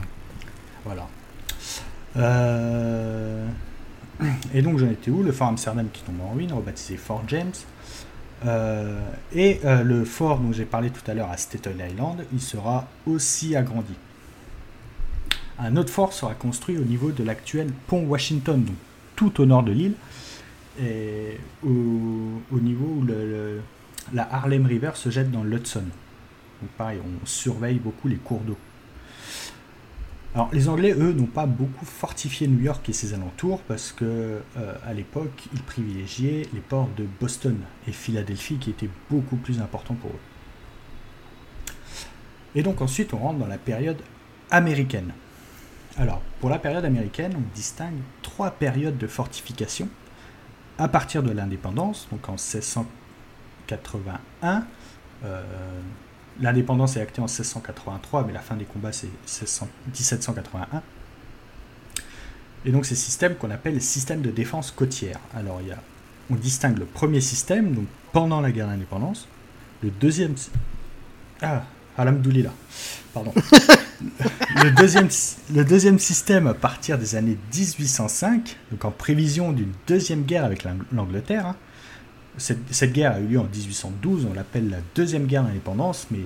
[0.85, 1.09] Voilà.
[2.17, 3.47] Euh,
[4.55, 5.23] et donc j'en étais où?
[5.23, 7.53] Le fort Amsterdam qui tombe en ruine, rebaptisé Fort James.
[8.45, 9.01] Euh,
[9.35, 13.57] et le fort dont j'ai parlé tout à l'heure à Staten Island, il sera aussi
[13.57, 13.95] agrandi.
[15.59, 18.77] Un autre fort sera construit au niveau de l'actuel pont Washington, donc
[19.17, 19.95] tout au nord de l'île,
[20.79, 23.07] et au, niveau où
[24.13, 25.85] la Harlem River se jette dans l'Hudson.
[26.81, 28.57] On surveille beaucoup les cours d'eau.
[30.35, 34.43] Alors les Anglais, eux, n'ont pas beaucoup fortifié New York et ses alentours parce que
[34.59, 37.57] euh, à l'époque, ils privilégiaient les ports de Boston
[37.89, 40.21] et Philadelphie qui étaient beaucoup plus importants pour eux.
[42.55, 44.03] Et donc ensuite, on rentre dans la période
[44.51, 45.15] américaine.
[45.97, 49.89] Alors, pour la période américaine, on distingue trois périodes de fortification.
[50.77, 54.67] À partir de l'indépendance, donc en 1681,
[55.25, 55.43] euh,
[56.41, 59.09] l'indépendance est actée en 1683, mais la fin des combats c'est
[59.87, 60.83] 1781.
[62.65, 65.19] Et donc ces systèmes qu'on appelle systèmes de défense côtière.
[65.35, 65.75] Alors il
[66.29, 69.29] on distingue le premier système, donc pendant la guerre d'indépendance,
[69.83, 70.35] le deuxième...
[71.41, 71.63] Ah,
[71.97, 72.53] Alhamdoulilah.
[73.15, 73.33] Pardon.
[74.63, 75.09] le, deuxième,
[75.55, 80.67] le deuxième système, à partir des années 1805, donc en prévision d'une deuxième guerre avec
[80.93, 81.57] l'Angleterre, hein.
[82.39, 86.21] Cette, guerre a eu lieu en 1812, on l'appelle la deuxième guerre d'indépendance, mais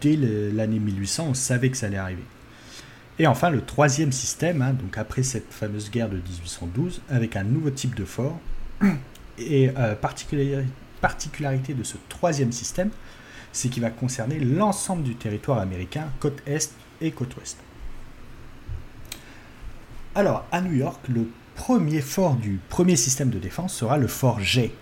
[0.00, 2.24] dès l'année 1800, on savait que ça allait arriver.
[3.18, 7.44] Et enfin, le troisième système, hein, donc après cette fameuse guerre de 1812, avec un
[7.44, 8.38] nouveau type de fort,
[9.38, 12.90] et euh, particularité de ce troisième système,
[13.52, 17.58] c'est qui va concerner l'ensemble du territoire américain, côte est et côte ouest.
[20.14, 24.40] Alors, à New York, le premier fort du premier système de défense sera le fort
[24.40, 24.72] Jay,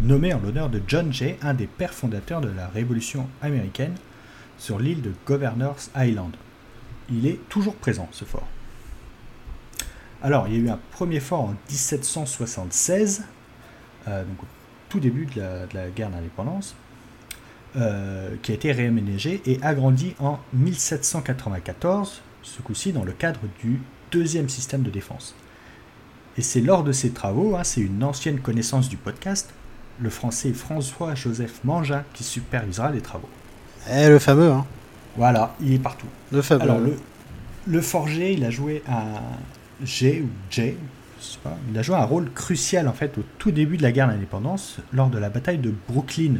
[0.00, 3.94] nommé en l'honneur de John Jay, un des pères fondateurs de la Révolution américaine,
[4.58, 6.32] sur l'île de Governor's Island.
[7.10, 8.46] Il est toujours présent, ce fort.
[10.22, 13.24] Alors, il y a eu un premier fort en 1776,
[14.08, 14.46] euh, donc au
[14.88, 15.40] tout début de
[15.72, 16.74] la guerre d'indépendance,
[17.76, 23.80] euh, qui a été réaménagé et agrandi en 1794, ce coup-ci dans le cadre du
[24.10, 25.34] deuxième système de défense.
[26.36, 29.52] Et c'est lors de ces travaux, hein, c'est une ancienne connaissance du podcast,
[30.00, 33.28] le français François-Joseph Mangin qui supervisera les travaux.
[33.90, 34.66] Eh, le fameux, hein
[35.16, 36.06] Voilà, il est partout.
[36.32, 36.62] Le fameux.
[36.62, 36.96] Alors, le,
[37.66, 39.20] le forger, il a joué un
[39.84, 40.74] G ou J,
[41.20, 43.82] je sais pas, il a joué un rôle crucial en fait au tout début de
[43.82, 46.36] la guerre d'indépendance, lors de la bataille de Brooklyn,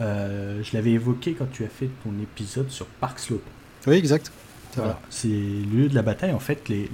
[0.00, 3.44] euh, je l'avais évoqué quand tu as fait ton épisode sur Park Slope.
[3.86, 4.32] Oui, exact.
[5.10, 6.32] C'est le lieu de la bataille.
[6.32, 6.88] En fait, les,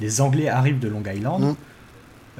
[0.00, 1.42] les, Anglais arrivent de Long Island.
[1.42, 1.54] Mm.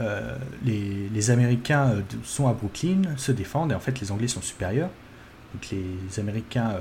[0.01, 4.43] Euh, les, Américains euh, sont à Brooklyn, se défendent, et en fait, les Anglais sont
[4.43, 4.91] supérieurs.
[5.55, 6.77] Donc, les Américains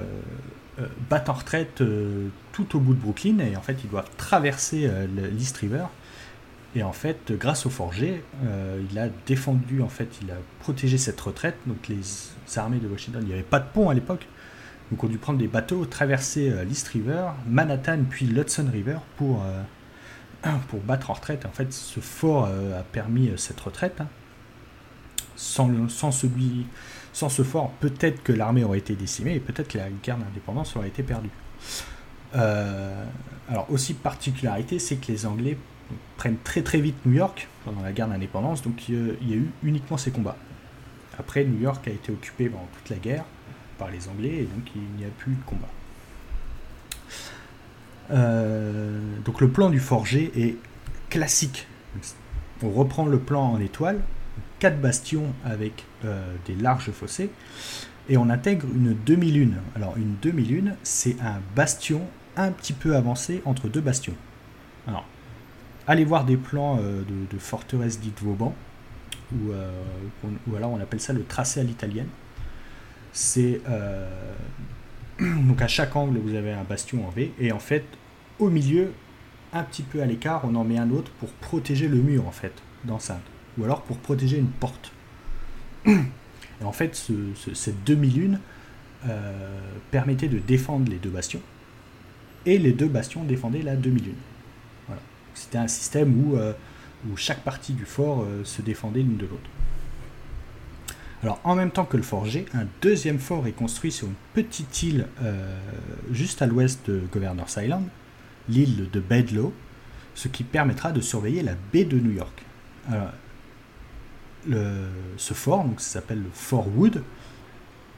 [1.09, 1.81] battent en retraite
[2.51, 4.87] tout au bout de Brooklyn, et en fait, ils doivent traverser
[5.33, 5.85] l'East River
[6.75, 10.97] et en fait, grâce au forger, euh, il a défendu, en fait, il a protégé
[10.97, 11.55] cette retraite.
[11.65, 11.99] Donc les
[12.57, 14.27] armées de Washington, il n'y avait pas de pont à l'époque.
[14.91, 18.97] Donc on a dû prendre des bateaux, traverser euh, l'East River, Manhattan, puis l'Hudson River
[19.17, 19.61] pour, euh,
[20.69, 21.45] pour battre en retraite.
[21.45, 24.01] En fait, ce fort a permis cette retraite.
[24.01, 24.07] Hein.
[25.35, 30.75] Sans, ce fort, peut-être que l'armée aurait été décimée et peut-être que la guerre d'indépendance
[30.75, 31.29] aurait été perdue.
[32.33, 35.57] alors aussi particularité, c'est que les Anglais
[36.17, 39.49] prennent très très vite New York pendant la guerre d'indépendance, donc il y a eu
[39.63, 40.37] uniquement ces combats.
[41.17, 43.25] Après, New York a été occupé pendant toute la guerre
[43.77, 45.69] par les Anglais, et donc il n'y a plus de combat.
[48.11, 50.55] Euh, donc le plan du forger est
[51.09, 51.67] classique.
[52.63, 54.01] On reprend le plan en étoile,
[54.59, 57.29] quatre bastions avec euh, des larges fossés,
[58.09, 59.57] et on intègre une demi-lune.
[59.75, 62.01] Alors une demi-lune, c'est un bastion
[62.35, 64.15] un petit peu avancé entre deux bastions.
[64.87, 65.05] Alors
[65.87, 68.53] allez voir des plans euh, de, forteresses dites Vauban,
[69.31, 72.09] ou, alors on appelle ça le tracé à l'italienne.
[73.13, 73.61] C'est
[75.19, 77.85] donc à chaque angle vous avez un bastion en V, et en fait
[78.39, 78.91] au milieu,
[79.53, 82.31] un petit peu à l'écart, on en met un autre pour protéger le mur en
[82.31, 82.53] fait
[82.85, 83.21] d'enceinte,
[83.57, 84.91] ou alors pour protéger une porte.
[85.85, 87.09] Et en fait,
[87.53, 88.39] cette demi-lune
[89.91, 91.41] permettait de défendre les deux bastions,
[92.45, 94.15] et les deux bastions défendaient la demi-lune.
[95.33, 99.49] C'était un système où, où, chaque partie du fort se défendait l'une de l'autre.
[101.21, 104.13] Alors, en même temps que le fort G, un deuxième fort est construit sur une
[104.33, 105.07] petite île
[106.11, 107.85] juste à l'ouest de Governor's Island,
[108.49, 109.53] l'île de Bedloe,
[110.15, 112.43] ce qui permettra de surveiller la baie de New York.
[115.17, 117.03] ce fort, donc, ça s'appelle le Fort Wood.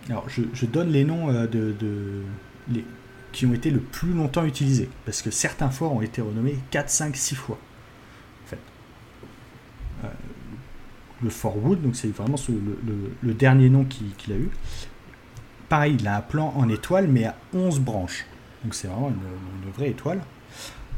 [0.09, 1.75] Alors, je, donne les noms euh, de,
[2.69, 2.83] les,
[3.31, 6.89] qui ont été le plus longtemps utilisés, parce que certains forts ont été renommés 4,
[6.89, 7.57] 5, 6 fois.
[8.43, 8.59] En fait.
[10.03, 10.07] Euh,
[11.23, 12.37] le Fort Wood, donc c'est vraiment
[13.21, 14.49] le, dernier nom qu'il a eu.
[15.69, 18.25] Pareil, il a un plan en étoile, mais à 11 branches.
[18.63, 20.21] Donc c'est vraiment une vraie étoile.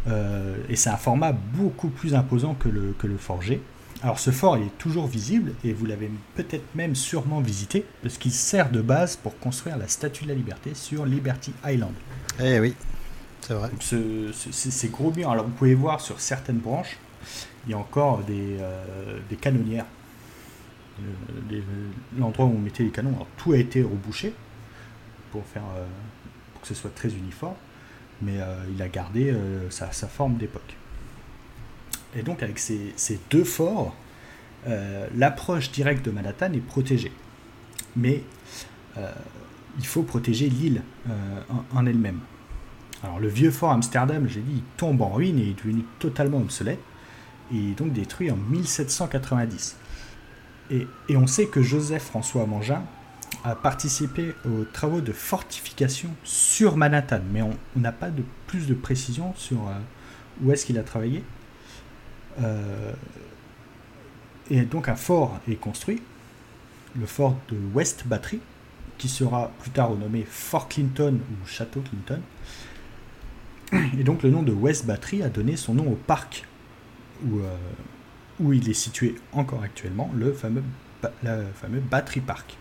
[0.07, 3.61] Euh, et c'est un format beaucoup plus imposant que le, que le forgé.
[4.01, 8.33] Alors ce fort est toujours visible et vous l'avez peut-être même sûrement visité parce qu'il
[8.33, 11.93] sert de base pour construire la Statue de la Liberté sur Liberty Island.
[12.41, 12.75] Eh oui,
[13.39, 13.69] c'est vrai.
[13.79, 16.97] ce, ces gros murs, alors vous pouvez voir sur certaines branches,
[17.65, 19.85] il y a encore des, euh, des canonnières.
[20.99, 21.61] Euh,
[22.19, 24.33] l'endroit où on mettait les canons, alors tout a été rebouché
[25.31, 25.63] pour, faire,
[26.51, 27.55] pour que ce soit très uniforme
[28.23, 30.75] mais euh, il a gardé euh, sa, forme d'époque.
[32.15, 32.93] Et donc avec ces,
[33.29, 33.95] deux forts,
[34.67, 37.11] euh, l'approche directe de Manhattan est protégée.
[37.95, 38.23] Mais
[39.77, 40.83] il faut protéger l'île
[41.73, 42.19] en, elle-même.
[43.03, 46.37] Alors le vieux fort Amsterdam, j'ai dit, il tombe en ruine et est devenu totalement
[46.37, 46.79] obsolète,
[47.51, 49.77] et donc détruit en 1790.
[50.71, 52.83] Et, et on sait que Joseph François Mangin
[53.43, 58.73] a participé aux travaux de fortification sur Manhattan, mais on n'a pas de plus de
[58.73, 59.73] précision sur euh,
[60.41, 61.23] où est-ce qu'il a travaillé.
[62.41, 62.93] Euh,
[64.49, 66.01] et donc un fort est construit,
[66.99, 68.39] le fort de West Battery,
[68.97, 72.21] qui sera plus tard renommé Fort Clinton ou Château Clinton.
[73.97, 76.45] Et donc le nom de West Battery a donné son nom au parc
[77.25, 80.63] où, euh, il est situé encore actuellement, le fameux
[81.89, 82.57] Battery Park.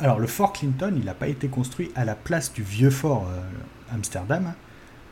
[0.00, 3.26] Alors le fort Clinton, il n'a pas été construit à la place du vieux fort
[3.28, 3.42] euh,
[3.94, 4.54] Amsterdam.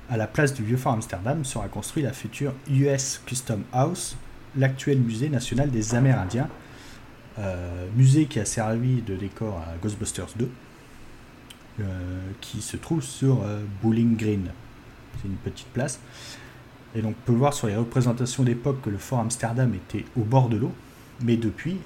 [0.09, 4.17] À la place du vieux fort Amsterdam sera construit la future US Custom House,
[4.57, 6.49] l'actuel musée national des Amérindiens,
[7.39, 10.51] euh, musée qui a servi de décor à Ghostbusters 2,
[11.81, 11.85] euh,
[12.41, 13.45] qui se trouve sur
[13.83, 14.49] Bowling Green.
[15.21, 16.01] C'est une petite place.
[16.95, 20.23] Et donc on peut voir sur les représentations d'époque que le fort Amsterdam était au
[20.23, 20.73] bord de l'eau,
[21.23, 21.77] mais depuis,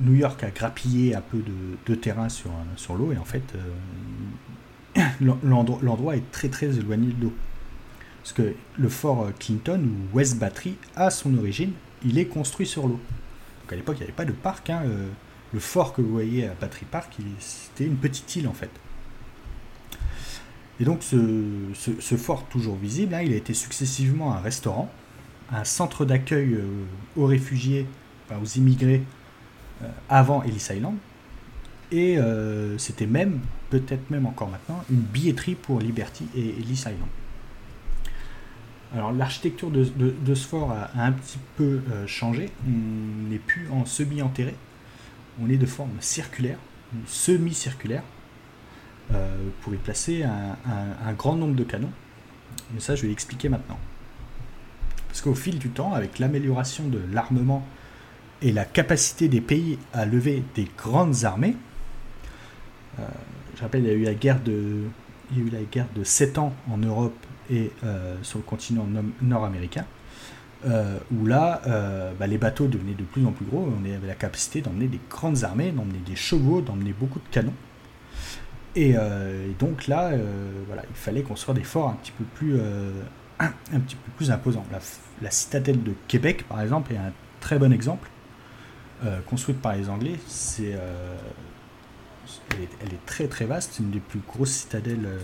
[0.00, 1.42] New York a grappillé un peu
[1.86, 2.50] de, terrain sur,
[2.94, 7.32] l'eau et en fait euh, l'endroit est très très éloigné de l'eau.
[8.22, 11.72] Parce que le fort Clinton ou West Battery, à son origine,
[12.04, 13.00] il est construit sur l'eau.
[13.62, 14.70] Donc à l'époque il n'y avait pas de parc.
[14.70, 15.08] Hein, euh,
[15.52, 18.70] le fort que vous voyez à Battery Park, c'était une petite île en fait.
[20.80, 24.90] Et donc ce, fort toujours visible, hein, il a été successivement un restaurant,
[25.52, 26.66] un centre d'accueil euh,
[27.16, 27.86] aux réfugiés,
[28.32, 29.02] aux immigrés
[30.08, 30.96] avant Ellis Island.
[31.92, 37.08] Et euh, c'était même, peut-être même encore maintenant, une billetterie pour Liberty et Ellis Island.
[38.92, 42.50] Alors l'architecture de, ce fort a, un petit peu euh, changé.
[42.66, 44.54] On n'est plus en semi-enterré.
[45.40, 46.58] On est de forme circulaire,
[47.06, 48.04] semi-circulaire,
[49.60, 50.56] pour y placer un,
[51.04, 51.90] un, grand nombre de canons.
[52.72, 53.78] Mais ça, je vais l'expliquer maintenant.
[55.08, 57.66] Parce qu'au fil du temps, avec l'amélioration de l'armement
[58.42, 61.56] et la capacité des pays à lever des grandes armées.
[62.98, 63.02] Euh,
[63.56, 64.82] je rappelle, il y a eu la guerre de,
[65.30, 67.14] il y a eu la guerre de 7 ans en Europe
[67.50, 68.86] et euh, sur le continent
[69.22, 69.84] nord-américain,
[70.66, 71.62] euh, où là,
[72.18, 75.00] bah, les bateaux devenaient de plus en plus gros, on avait la capacité d'emmener des
[75.10, 77.54] grandes armées, d'emmener des chevaux, d'emmener beaucoup de canons.
[78.76, 78.94] Et,
[79.58, 80.10] donc là,
[80.66, 82.58] voilà, il fallait construire des forts un petit peu plus,
[83.38, 84.66] un, petit peu plus imposants.
[85.22, 88.08] la, citadelle de Québec, par exemple, est un très bon exemple.
[89.04, 90.18] Euh, construite par les Anglais.
[90.26, 91.16] C'est, euh,
[92.52, 93.72] elle, est, très très vaste.
[93.74, 95.18] C'est une des plus grosses citadelles euh,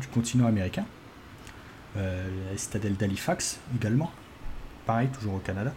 [0.00, 0.84] du continent américain.
[1.94, 4.10] la citadelle d'Halifax également.
[4.84, 5.72] Pareil, toujours au Canada.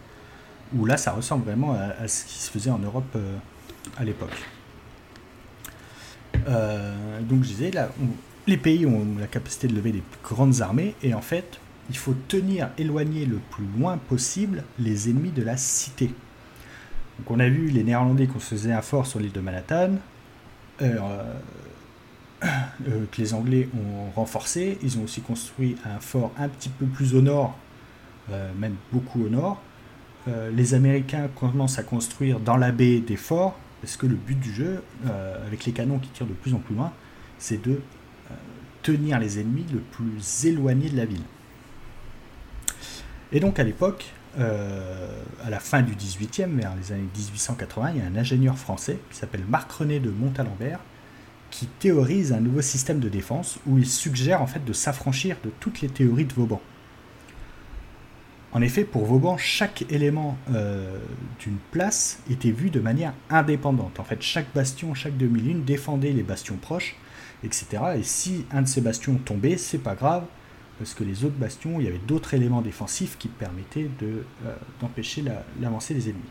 [0.74, 3.16] Où là, ça ressemble vraiment à, ce qui se faisait en Europe
[3.96, 4.44] à l'époque.
[6.44, 7.88] donc je disais, là,
[8.46, 11.58] les pays ont la capacité de lever des grandes armées et en fait,
[11.90, 16.06] il faut tenir éloigné le plus loin possible les ennemis de la cité.
[17.18, 19.96] Donc on a vu les Néerlandais construisaient un fort sur l'île de Manhattan,
[20.80, 20.96] euh,
[22.42, 24.78] euh, que les Anglais ont renforcé.
[24.82, 27.58] Ils ont aussi construit un fort un petit peu plus au nord,
[28.30, 29.60] euh, même beaucoup au nord,
[30.52, 34.52] les Américains commencent à construire dans la baie des forts, parce que le but du
[34.52, 34.80] jeu,
[35.44, 36.92] avec les canons qui tirent de plus en plus loin,
[37.38, 37.80] c'est de
[38.82, 41.24] tenir les ennemis le plus éloignés de la ville.
[43.32, 44.06] Et donc à l'époque,
[44.38, 48.98] à la fin du 18e, vers les années 1880, il y a un ingénieur français
[49.10, 50.80] qui s'appelle Marc-René de Montalembert
[51.50, 55.50] qui théorise un nouveau système de défense où il suggère en fait de s'affranchir de
[55.60, 56.60] toutes les théories de Vauban.
[58.52, 60.98] En effet, pour Vauban, chaque élément euh,
[61.38, 64.00] d'une place était vu de manière indépendante.
[64.00, 66.96] En fait, chaque bastion, chaque demi-lune défendait les bastions proches,
[67.44, 67.66] etc.
[67.98, 70.24] Et si un de ces bastions tombait, c'est pas grave,
[70.80, 74.22] parce que les autres bastions, il y avait d'autres éléments défensifs qui permettaient euh,
[74.80, 75.22] d'empêcher
[75.60, 76.22] l'avancée des ennemis.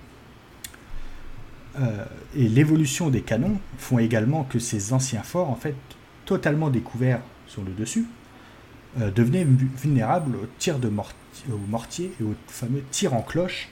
[1.80, 2.04] Euh,
[2.36, 5.76] et l'évolution des canons font également que ces anciens forts, en fait,
[6.26, 8.08] totalement découverts sur le dessus,
[9.00, 13.70] euh, devenaient vulnérables aux tirs de mortier, et aux fameux tirs en cloche.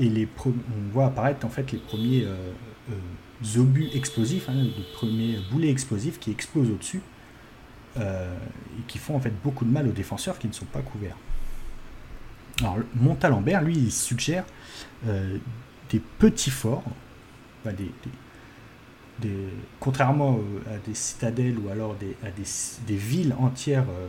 [0.00, 0.52] Et on
[0.90, 2.26] voit apparaître en fait les premiers
[3.56, 7.02] obus explosifs, hein, les premiers boulets explosifs qui explosent au-dessus
[7.96, 11.16] et qui font en fait beaucoup de mal aux défenseurs qui ne sont pas couverts.
[12.60, 14.44] Alors Montalembert, lui, il suggère
[15.04, 16.84] des petits forts
[19.80, 24.06] contrairement à des citadelles ou alors à des, villes entières euh,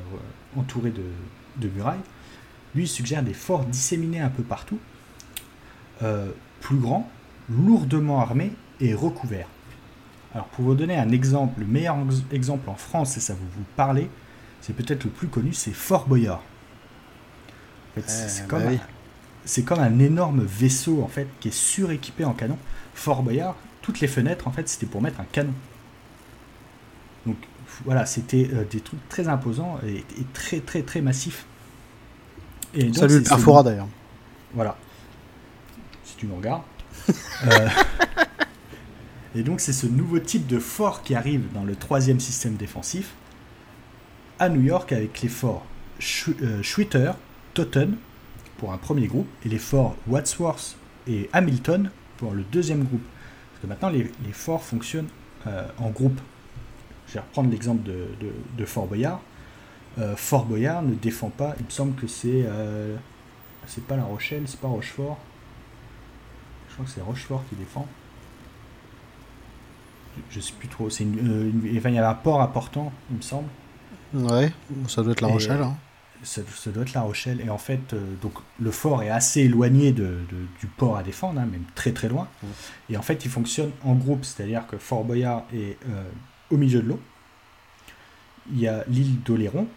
[0.60, 2.00] entourées de, murailles,
[2.76, 4.80] lui suggère des forts disséminés un peu partout,
[6.04, 6.30] euh,
[6.62, 7.10] plus grands,
[7.50, 9.48] lourdement armés et recouverts.
[10.34, 11.98] Alors pour vous donner un exemple, le meilleur
[12.32, 14.10] exemple en France, et ça vous vous parler,
[14.62, 16.42] c'est peut-être le plus connu, c'est Fort Boyard.
[18.06, 22.58] c'est comme, bah comme, un énorme vaisseau en fait qui est suréquipé en canon.
[22.94, 25.54] Fort Boyard, toutes les fenêtres, en fait, c'était pour mettre un canon.
[27.26, 27.38] Donc
[27.86, 30.04] voilà, c'était euh, des trucs très imposants et,
[30.34, 31.46] très très très massifs.
[32.74, 33.88] Et Salut le Perfora d'ailleurs.
[34.54, 34.76] Voilà.
[36.04, 36.64] Si tu nous regardes.
[37.48, 37.70] Euh,
[39.36, 43.14] et donc c'est ce nouveau type de fort qui arrive dans le troisième système défensif
[44.40, 45.66] à New York avec les forts
[46.42, 47.12] euh, Schwitter,
[47.54, 47.98] Totten
[48.58, 50.78] pour un premier groupe et les forts Wadsworth
[51.08, 53.04] et Hamilton pour le deuxième groupe.
[53.52, 55.10] Parce que maintenant, les, forts fonctionnent
[55.48, 56.20] euh, en groupe.
[57.08, 59.22] Je vais reprendre l'exemple de, Fort Boyard.
[59.98, 62.46] Euh, Fort Boyard ne défend pas, il me semble que c'est.
[63.68, 65.20] C'est pas La Rochelle, c'est pas Rochefort.
[66.70, 67.88] Je crois que c'est Rochefort qui défend.
[70.30, 70.90] Je, sais plus trop.
[70.90, 73.48] C'est une, il y avait un port important, il me semble.
[74.14, 74.52] Ouais,
[74.88, 75.62] ça doit être La Rochelle.
[75.62, 75.78] Hein
[76.24, 76.42] ça,
[76.72, 77.42] doit être La Rochelle.
[77.42, 80.20] Et en fait, euh, donc, le fort est assez éloigné de,
[80.60, 82.28] du port à défendre, hein, même très très loin.
[82.90, 86.04] Et en fait, il fonctionne en groupe, c'est-à-dire que Fort Boyard est euh,
[86.50, 87.00] au milieu de l'eau.
[88.52, 89.68] Il y a l'île d'Oléron,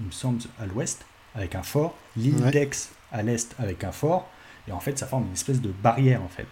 [0.00, 1.04] il me semble, à l'ouest,
[1.34, 1.96] avec un fort.
[2.16, 2.70] L'île d'Aix
[3.10, 4.28] à l'est, avec un fort.
[4.68, 6.46] Et en fait, ça forme une espèce de barrière, en fait.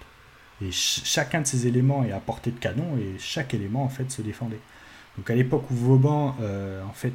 [0.62, 4.10] Et chacun de ces éléments est à portée de canon, et chaque élément, en fait,
[4.10, 4.60] se défendait.
[5.16, 7.12] Donc à l'époque où Vauban, euh, en fait,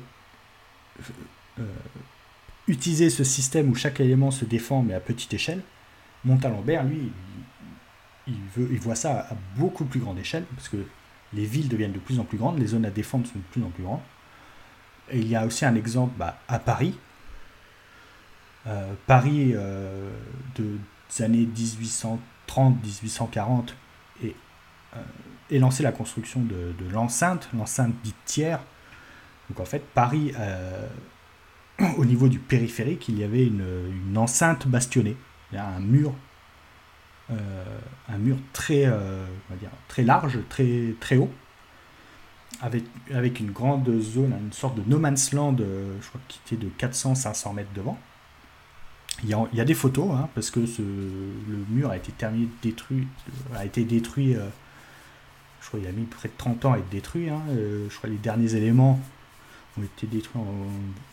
[1.60, 1.64] euh,
[2.68, 5.62] utiliser ce système où chaque élément se défend mais à petite échelle,
[6.24, 7.12] Montalembert, lui,
[8.28, 10.78] il, veut, il voit ça à beaucoup plus grande échelle, parce que
[11.34, 13.64] les villes deviennent de plus en plus grandes, les zones à défendre sont de plus
[13.64, 14.02] en plus grandes.
[15.12, 16.98] Et il y a aussi un exemple bah, à Paris.
[18.66, 20.78] Euh, Paris de,
[21.16, 21.46] des années
[22.48, 23.74] 1830-1840
[24.24, 24.36] et,
[25.50, 28.60] et lancé la construction de, l'enceinte, l'enceinte dite tiers.
[29.50, 30.32] Donc en fait, Paris
[31.98, 35.18] au niveau du périphérique, il y avait une, enceinte bastionnée,
[35.52, 36.14] il y a un mur,
[37.32, 39.26] euh, un mur très, euh,
[39.60, 41.32] dire, très large, très, très haut,
[42.62, 42.84] avec,
[43.14, 46.66] avec une grande zone, une sorte de no man's land, euh, je crois qui était
[46.66, 48.00] de 400-500 mètres devant.
[49.24, 53.08] Il y, a, il des photos, hein, parce que le mur a été terminé, détruit,
[53.56, 57.30] a été détruit, je crois qu'il a mis près de 30 ans à être détruit.
[57.30, 59.00] Hein, je crois les derniers éléments
[59.80, 60.42] ont été détruits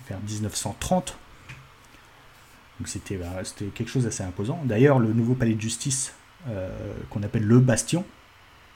[0.09, 1.17] vers 1930.
[2.81, 4.61] Donc bah, c'était quelque chose d'assez imposant.
[4.65, 6.15] D'ailleurs, le nouveau palais de justice,
[6.49, 6.69] euh,
[7.11, 8.05] qu'on appelle le Bastion,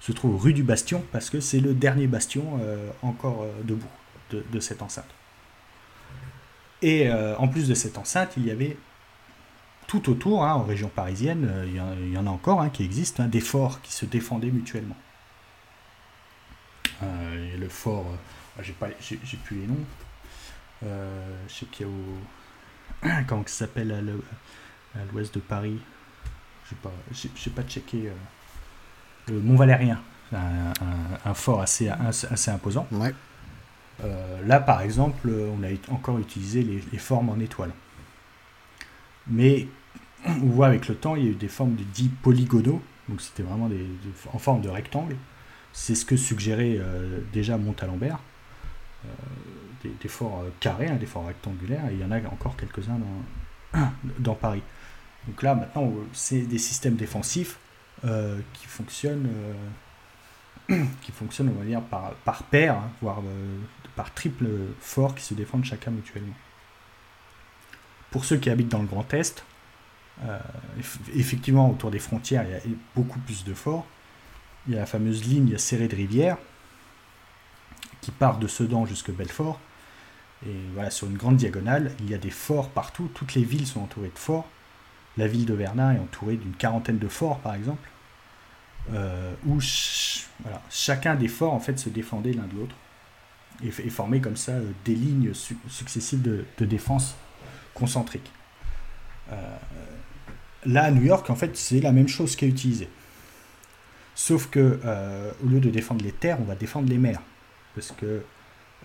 [0.01, 3.89] se trouve rue du Bastion parce que c'est le dernier bastion euh, encore euh, debout
[4.31, 5.09] de, cette enceinte.
[6.83, 8.77] Et en plus de cette enceinte, il y avait
[9.87, 13.28] tout autour, hein, en région parisienne, il y, en a encore hein, qui existent, hein,
[13.28, 14.97] des forts qui se défendaient mutuellement.
[17.03, 18.07] et le fort
[18.59, 19.84] ah, j'ai pas j'ai, plus les noms.
[20.84, 25.78] Euh, je sais qu'il y a au comment ça s'appelle à, l'ouest de Paris?
[26.68, 28.12] J'ai pas j'ai, pas checké euh,
[29.28, 30.01] le Mont Valérien.
[30.32, 32.89] Un, fort assez, assez imposant.
[34.05, 37.70] Euh, là par exemple on a encore utilisé les, formes en étoile
[39.29, 39.68] mais
[40.24, 43.20] on voit avec le temps, il y a eu des formes de dits polygonaux, donc
[43.20, 43.87] c'était vraiment des,
[44.33, 45.16] en forme de rectangle.
[45.72, 48.18] C'est ce que suggérait euh, déjà Montalembert,
[49.05, 52.99] euh, des, forts carrés, hein, des forts rectangulaires, et il y en a encore quelques-uns
[53.74, 53.81] dans,
[54.18, 54.62] dans Paris.
[55.27, 57.59] Donc là, maintenant, c'est des systèmes défensifs
[58.53, 59.29] qui fonctionnent
[61.03, 63.20] qui fonctionnent, on va dire, par, par hein, voire
[63.97, 64.47] par triple
[64.81, 66.35] fort qui se défendent chacun mutuellement.
[68.17, 69.45] Pour ceux qui habitent dans le Grand Est,
[70.25, 70.39] euh,
[71.14, 73.85] effectivement, autour des frontières, il y a beaucoup plus de forts.
[74.67, 76.39] Il y a la fameuse ligne serrée de rivière
[78.01, 79.61] qui part de Sedan jusqu'à Belfort.
[80.47, 83.11] Et voilà, sur une grande diagonale, il y a des forts partout.
[83.12, 84.49] Toutes les villes sont entourées de forts.
[85.19, 87.87] La ville de Verdun est entourée d'une quarantaine de forts, par exemple,
[88.95, 89.61] euh, où
[90.71, 92.77] chacun des forts en fait se défendait l'un de l'autre
[93.62, 95.35] et, formait comme ça euh, des lignes
[95.69, 97.14] successives de, défense
[97.77, 98.33] concentriques.
[100.66, 102.89] Là, à New York, en fait, c'est la même chose qui est utilisée.
[104.16, 107.20] Sauf que, euh, au lieu de défendre les terres, on va défendre les mers.
[107.74, 108.22] Parce que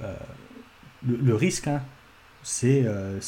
[0.04, 0.14] euh,
[1.08, 1.82] le, risque, hein,
[2.44, 3.20] c'est euh,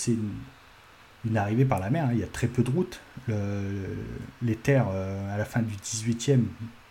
[1.25, 2.05] une, arrivée par la mer.
[2.05, 2.09] Hein.
[2.11, 3.01] Il y a très peu de routes.
[3.27, 6.43] les terres, à la fin du 18e,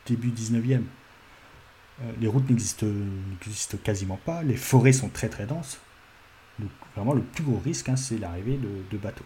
[0.07, 0.83] début 19e,
[2.21, 2.87] les routes n'existent
[3.85, 4.43] quasiment pas.
[4.43, 5.79] Les forêts sont très très denses.
[6.97, 9.25] Vraiment, le plus gros risque, hein, c'est l'arrivée de bateaux.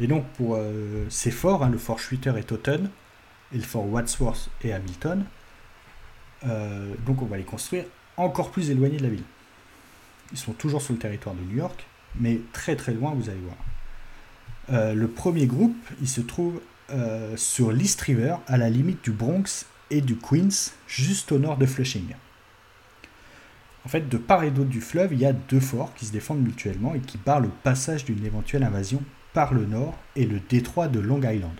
[0.00, 2.90] Et donc pour euh, ces forts, hein, le fort Schwitter et Totten,
[3.52, 5.24] et le fort Wadsworth et Hamilton,
[6.46, 7.84] euh, donc on va les construire
[8.16, 9.24] encore plus éloignés de la ville.
[10.32, 11.86] Ils sont toujours sur le territoire de New York,
[12.20, 13.56] mais très très loin, vous allez voir.
[14.70, 16.60] Euh, le premier groupe, il se trouve
[17.36, 21.66] sur l'East River, à la limite du Bronx et du Queens, juste au nord de
[21.66, 22.14] Flushing.
[23.84, 26.12] En fait, de part et d'autre du fleuve, il y a deux forts qui se
[26.12, 29.02] défendent mutuellement et qui barrent le passage d'une éventuelle invasion
[29.32, 31.54] par le nord et le détroit de Long Island.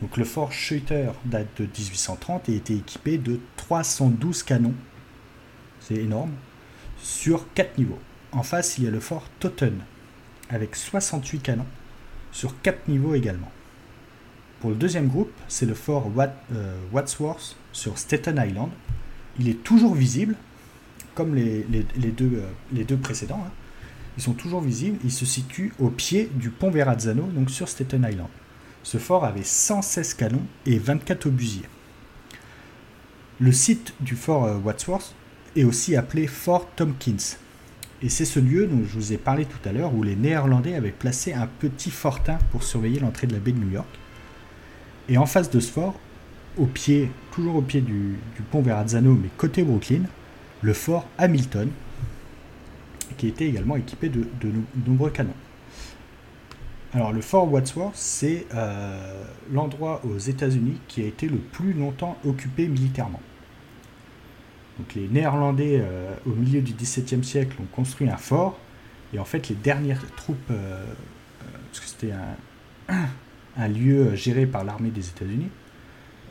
[0.00, 4.74] Donc le fort Schutter date de 1830 et était équipé de 312 canons,
[5.80, 6.32] c'est énorme,
[6.98, 7.98] sur 4 niveaux.
[8.32, 9.78] En face, il y a le fort Totten
[10.48, 11.66] avec 68 canons
[12.32, 13.50] sur 4 niveaux également.
[14.60, 18.70] Pour le deuxième groupe, c'est le fort euh, Wadsworth sur Staten Island.
[19.38, 20.34] Il est toujours visible,
[21.16, 21.64] comme les,
[22.12, 23.42] deux, euh, les deux, précédents.
[23.44, 23.50] Hein.
[24.16, 24.98] Ils sont toujours visibles.
[25.02, 28.28] Ils se situent au pied du pont Verrazzano, donc sur Staten Island.
[28.84, 31.68] Ce fort avait 116 canons et 24 obusiers.
[33.40, 35.14] Le site du fort euh, Wadsworth
[35.56, 37.36] est aussi appelé Fort Tompkins.
[38.02, 40.74] Et c'est ce lieu dont je vous ai parlé tout à l'heure où les Néerlandais
[40.74, 43.88] avaient placé un petit fortin pour surveiller l'entrée de la baie de New York.
[45.08, 45.98] Et en face de ce fort,
[46.58, 50.02] au pied, toujours au pied du, du pont Verrazzano, mais côté Brooklyn,
[50.66, 51.70] le fort Hamilton,
[53.16, 54.26] qui était également équipé de,
[54.84, 55.30] nombreux canons.
[56.92, 62.18] Alors le fort Wadsworth, c'est euh, l'endroit aux États-Unis qui a été le plus longtemps
[62.24, 63.20] occupé militairement.
[64.78, 68.58] Donc les Néerlandais, euh, au milieu du XVIIe siècle, ont construit un fort,
[69.14, 70.84] et en fait les dernières troupes, euh,
[71.70, 72.96] parce que c'était un,
[73.56, 75.48] un, lieu géré par l'armée des États-Unis,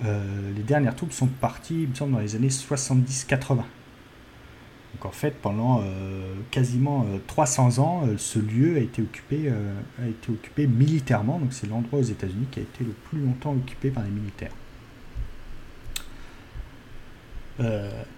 [0.03, 3.63] les dernières troupes sont parties, il me semble, dans les années 70-80.
[4.95, 10.67] Donc en fait, pendant euh, quasiment 300 euh, ans, euh, ce lieu a été occupé,
[10.67, 11.37] militairement.
[11.37, 14.51] Donc c'est l'endroit aux États-Unis qui a été le plus longtemps occupé par les militaires.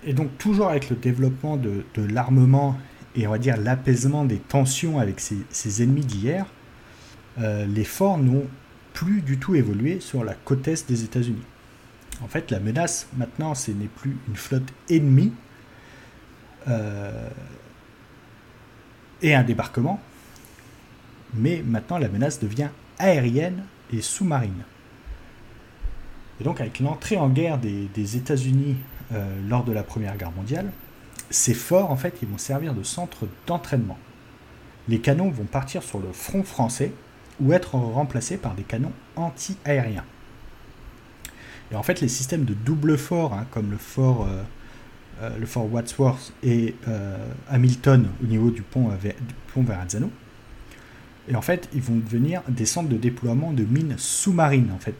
[0.04, 2.76] et donc toujours avec le développement de, l'armement
[3.16, 6.48] et on va dire l'apaisement des tensions avec ces, ennemis d'hier,
[7.40, 8.48] les forts n'ont
[8.94, 11.46] plus du tout évolué sur la côte est des États-Unis.
[12.24, 15.34] En fait, la menace maintenant, ce n'est plus une flotte ennemie,
[19.22, 20.00] et un débarquement.
[21.34, 24.64] Mais maintenant, la menace devient aérienne et sous-marine.
[26.40, 28.76] Et donc, avec l'entrée en guerre des, États-Unis
[29.14, 30.72] euh, lors de la Première Guerre mondiale,
[31.30, 33.98] ces forts, en fait, ils vont servir de centre d'entraînement.
[34.88, 36.94] Les canons vont partir sur le front français
[37.42, 40.06] ou être remplacés par des canons anti-aériens.
[41.72, 44.44] Et en fait, les systèmes de double fort, hein, comme le fort euh, euh,
[45.22, 47.18] le fort Wadsworth et euh,
[47.50, 49.14] Hamilton au niveau du pont, du
[49.54, 50.12] pont Verrazzano.
[51.28, 54.72] Et en fait, ils vont devenir des centres de déploiement de mines sous-marines.
[54.74, 54.96] En fait,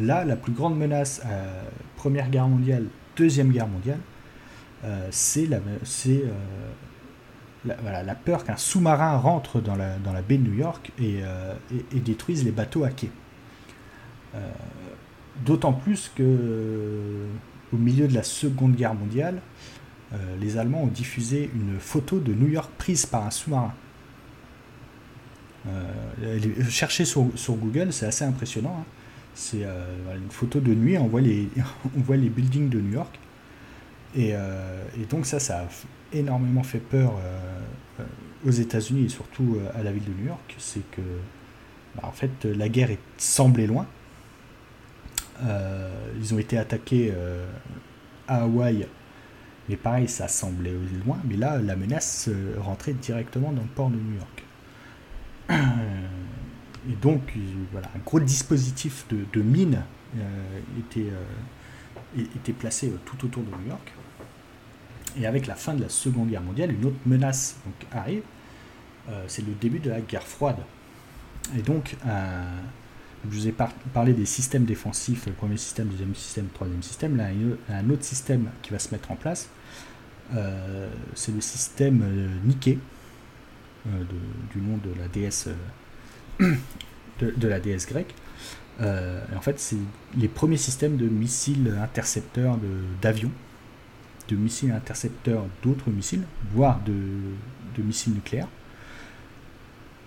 [0.00, 1.62] là, la plus grande menace, euh,
[1.96, 2.86] Première Guerre mondiale,
[3.16, 3.98] Deuxième Guerre mondiale,
[5.10, 5.60] c'est la,
[8.14, 11.20] peur qu'un sous-marin rentre dans la, dans la baie de New York et,
[11.94, 13.10] et, détruise les bateaux à quai.
[15.44, 17.28] D'autant plus que
[17.72, 19.40] au milieu de la Seconde Guerre mondiale,
[20.12, 23.72] euh, les Allemands ont diffusé une photo de New York prise par un sous-marin.
[26.68, 28.76] chercher sur, Google, c'est assez impressionnant.
[28.80, 28.84] Hein.
[29.34, 31.48] C'est une photo de nuit, on voit, les,
[32.28, 33.18] buildings de New York.
[34.14, 35.68] Et, et donc ça, ça a
[36.12, 37.14] énormément fait peur
[38.44, 40.54] aux États-Unis et surtout à la ville de New York.
[40.58, 41.00] C'est que,
[41.96, 43.86] bah, en fait, la guerre est, semblait loin.
[45.40, 47.12] Ils ont été attaqués
[48.28, 48.86] à Hawaï
[49.68, 50.74] mais pareil, ça semblait
[51.06, 52.28] loin, mais là, la menace
[52.58, 54.44] rentrait directement dans le port de New York.
[56.90, 57.20] Et donc,
[57.70, 59.82] voilà, un gros dispositif de, de mine
[60.18, 63.92] euh, était, euh, était placé euh, tout autour de New York.
[65.18, 67.56] Et avec la fin de la Seconde Guerre mondiale, une autre menace
[67.92, 68.22] arrive.
[69.28, 70.56] c'est le début de la guerre froide.
[71.56, 71.96] Et donc,
[73.30, 73.54] je vous ai
[73.94, 77.16] parlé des systèmes défensifs, premier système, deuxième système, troisième système.
[77.16, 79.48] Là, il y a un autre système qui va se mettre en place.
[80.34, 82.78] Euh, c'est le système euh, Nike,
[83.86, 84.02] euh,
[84.52, 85.48] du nom de la déesse,
[86.40, 88.14] de, la grecque.
[88.80, 89.76] en fait, c'est
[90.16, 92.58] les premiers systèmes de missiles intercepteurs
[93.00, 93.30] d'avions,
[94.28, 98.48] de, missiles intercepteurs d'autres missiles, voire de missiles nucléaires.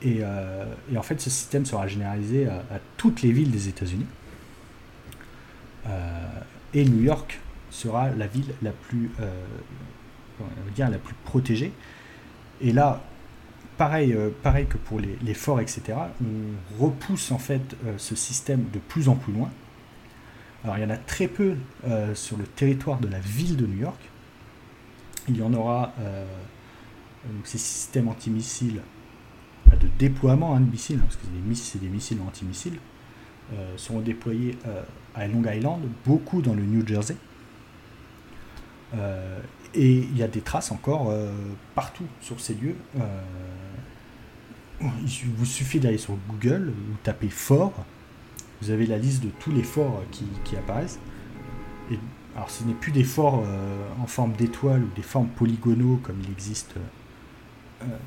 [0.04, 4.06] Euh, et, en fait, ce système sera généralisé à, toutes les villes des États-Unis.
[5.88, 6.28] Euh,
[6.74, 7.40] et New York
[7.70, 9.32] sera la ville la plus, euh,
[10.78, 11.72] la plus protégée.
[12.62, 13.02] Et là,
[13.78, 19.10] pareil, pareil que pour les, forts, etc., on repousse en fait ce système de plus
[19.10, 19.50] en plus loin.
[20.64, 21.56] Alors il y en a très peu
[22.14, 24.00] sur le territoire de la ville de New York.
[25.28, 25.94] Il y en aura
[27.44, 28.82] ces systèmes antimissiles
[29.74, 31.24] de déploiement hein, de missiles, hein, parce que
[31.56, 32.78] c'est des, missiles antimissiles,
[33.54, 37.16] euh, seront déployés euh, à Long Island, beaucoup dans le New Jersey.
[38.96, 39.40] Euh,
[39.74, 41.14] et il y a des traces encore
[41.74, 42.78] partout sur ces lieux.
[44.82, 47.74] il vous suffit d'aller sur Google, vous tapez fort,
[48.62, 51.00] vous avez la liste de tous les forts qui, apparaissent.
[52.38, 53.44] Alors ce n'est plus des forts
[54.02, 56.76] en forme d'étoile ou des formes polygonaux comme il existe
[57.86, 57.98] euh,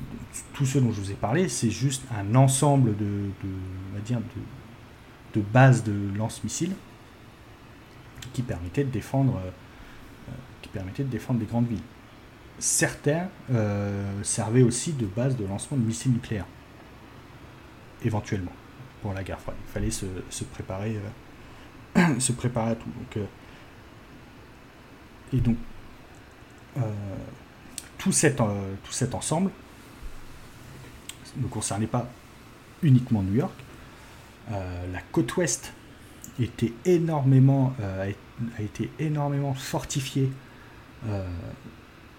[0.53, 3.05] tout ce dont je vous ai parlé, c'est juste un ensemble de,
[3.43, 4.19] de, dire
[5.33, 6.75] de, bases de lance-missiles
[8.33, 9.49] qui permettaient de défendre, euh,
[10.29, 11.81] euh, qui permettaient de défendre des grandes villes.
[12.59, 13.29] Certains
[14.21, 16.45] servaient aussi de base de lancement de missiles nucléaires,
[18.03, 18.51] éventuellement,
[19.01, 19.55] pour la guerre froide.
[19.65, 20.99] Il fallait se, se préparer,
[22.19, 22.89] se préparer à tout.
[22.89, 23.25] Donc,
[25.31, 25.55] et donc,
[27.97, 29.51] tout, cet, tout cet ensemble
[31.37, 32.07] ne concernait pas
[32.83, 33.53] uniquement New York.
[34.51, 35.73] Euh, la côte ouest
[36.39, 36.47] euh, a
[38.61, 40.31] été énormément fortifiée
[41.07, 41.27] euh,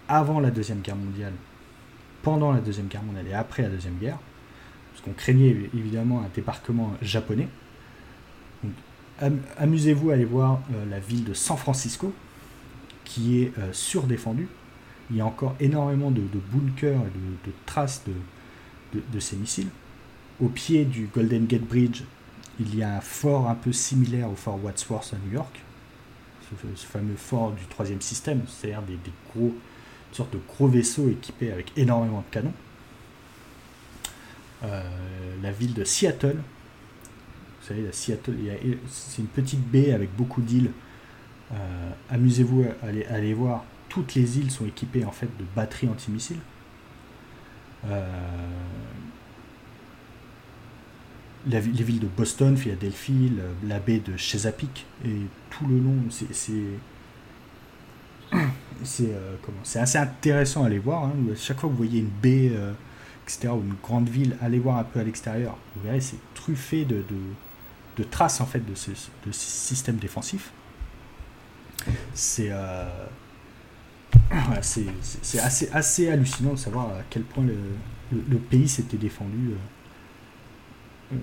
[0.07, 1.33] avant la Deuxième Guerre mondiale,
[2.21, 4.19] pendant la Deuxième Guerre mondiale et après la Deuxième Guerre,
[4.91, 7.47] parce qu'on craignait évidemment un débarquement japonais.
[9.57, 12.11] Amusez-vous à aller voir la ville de San Francisco,
[13.03, 14.47] qui est surdéfendue.
[15.11, 18.13] Il y a encore énormément de, bunkers et de traces de,
[18.93, 19.69] de, ces missiles.
[20.41, 22.03] Au pied du Golden Gate Bridge,
[22.59, 25.59] il y a un fort un peu similaire au fort Wadsworth à New York,
[26.75, 28.97] ce, fameux fort du troisième système, c'est-à-dire des,
[29.33, 29.53] gros,
[30.11, 32.53] sortes de gros vaisseaux équipés avec énormément de canons.
[34.63, 34.83] Euh,
[35.41, 38.35] la ville de Seattle, vous savez, la Seattle,
[38.89, 40.71] c'est une petite baie avec beaucoup d'îles.
[41.53, 45.45] Euh, amusez-vous à aller, à aller voir, toutes les îles sont équipées en fait de
[45.55, 46.39] batteries antimissiles.
[47.89, 48.05] Euh,
[51.47, 53.31] les villes de Boston, Philadelphie,
[53.67, 55.15] la, baie de Chesapeake, et
[55.49, 56.33] tout le long, c'est
[58.83, 59.35] c'est euh,
[59.75, 61.05] assez intéressant à aller voir.
[61.05, 61.13] Hein.
[61.35, 62.73] Chaque fois que vous voyez une baie, euh,
[63.23, 65.57] etc., ou une grande ville, allez voir un peu à l'extérieur.
[65.75, 67.03] Vous verrez, c'est truffé de,
[67.97, 70.51] de, traces en fait de ce, de ce système défensif.
[72.13, 72.51] C'est
[74.61, 75.39] c'est
[75.73, 81.17] assez, hallucinant de savoir à quel point le, pays s'était défendu euh, euh,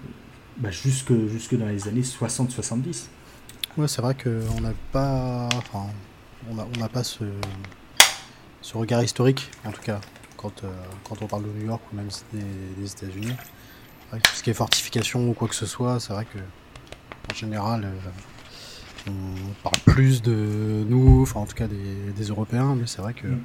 [0.57, 3.07] bah, jusque, dans les années 60-70.
[3.77, 5.87] Ouais, c'est vrai qu'on n'a pas, enfin,
[6.51, 7.25] on pas ce,
[8.75, 10.01] regard historique, en tout cas,
[10.37, 10.69] quand, euh,
[11.05, 13.35] quand on parle de New York ou même des, États-Unis.
[14.11, 16.39] Tout ce qui est fortification ou quoi que ce soit, c'est vrai que
[17.31, 17.87] en général,
[19.09, 23.27] on parle plus de nous, enfin en tout cas des, Européens, mais c'est vrai que
[23.27, 23.41] mm.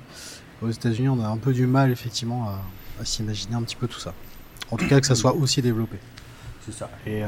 [0.62, 4.00] aux États-Unis, on a un peu du mal effectivement à, s'imaginer un petit peu tout
[4.00, 4.14] ça.
[4.72, 5.98] En tout cas, que ça soit aussi développé.
[6.66, 6.90] C'est ça.
[7.06, 7.28] Et euh,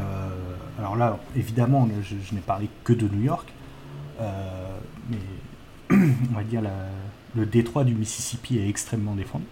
[0.79, 3.51] alors là, évidemment, je, n'ai parlé que de New York,
[4.21, 4.77] euh,
[5.09, 5.17] mais
[5.91, 6.61] on va dire
[7.35, 9.45] le détroit du Mississippi est extrêmement défendu.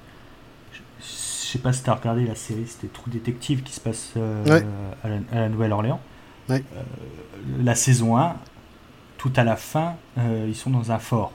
[1.02, 5.10] sais pas si tu as regardé la série, c'était Trou Détective qui se passe à
[5.10, 6.00] la, Nouvelle-Orléans.
[7.60, 8.38] la saison 1,
[9.24, 11.32] tout à la fin, ils sont dans un fort.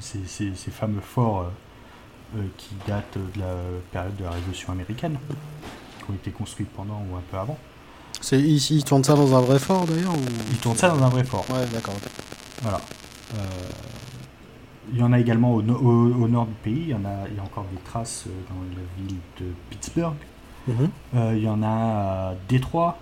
[0.00, 1.50] Ces, ces, fameux forts
[2.58, 3.54] qui datent de la
[3.90, 5.16] période de la Révolution américaine,
[5.98, 7.56] qui ont été construits pendant ou un peu avant.
[8.20, 10.22] C'est, ils, tournent ça dans un vrai fort d'ailleurs ou...
[10.50, 11.46] Ils tournent ça dans un vrai fort.
[11.48, 11.94] Ouais, d'accord.
[12.60, 12.80] Voilà.
[13.34, 13.38] Euh,
[14.92, 17.40] il y en a également au, nord du pays, il y, en a, il y
[17.40, 20.16] a encore des traces euh, dans la ville de Pittsburgh.
[20.68, 20.90] Mhm.
[21.14, 22.98] Euh, il y en a à Détroit.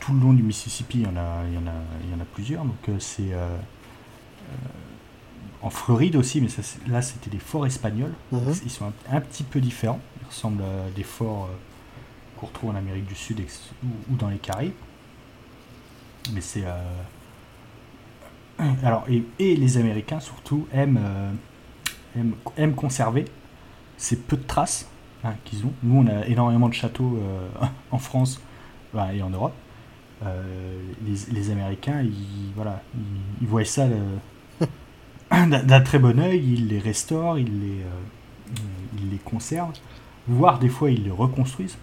[0.00, 2.14] Tout le long du Mississippi, il y en a, il y en a, il y
[2.14, 2.64] en a plusieurs.
[2.64, 3.32] Donc c'est
[5.60, 6.48] en Floride aussi, mais
[6.86, 8.14] là c'était des forts espagnols.
[8.32, 8.54] Mhm.
[8.64, 10.00] Ils sont un, petit peu différents.
[10.22, 11.48] Ils ressemblent à des forts
[12.38, 13.42] qu'on retrouve en Amérique du Sud
[13.84, 14.72] ou, dans les Caraïbes.
[16.32, 16.64] Mais c'est
[18.82, 23.26] alors, et, les Américains surtout aiment, euh, aiment, conserver
[23.96, 24.88] ces peu de traces
[25.24, 25.72] hein, qu'ils ont.
[25.82, 28.40] Nous, on a énormément de châteaux euh, en France
[29.12, 29.54] et en Europe.
[30.24, 30.80] Euh,
[31.32, 32.82] les, Américains, ils, voilà,
[33.40, 33.86] ils, voient ça
[35.30, 37.84] d'un très bon oeil, ils les restaurent, ils les,
[38.98, 39.72] ils les conservent,
[40.26, 41.78] voire des fois ils les reconstruisent.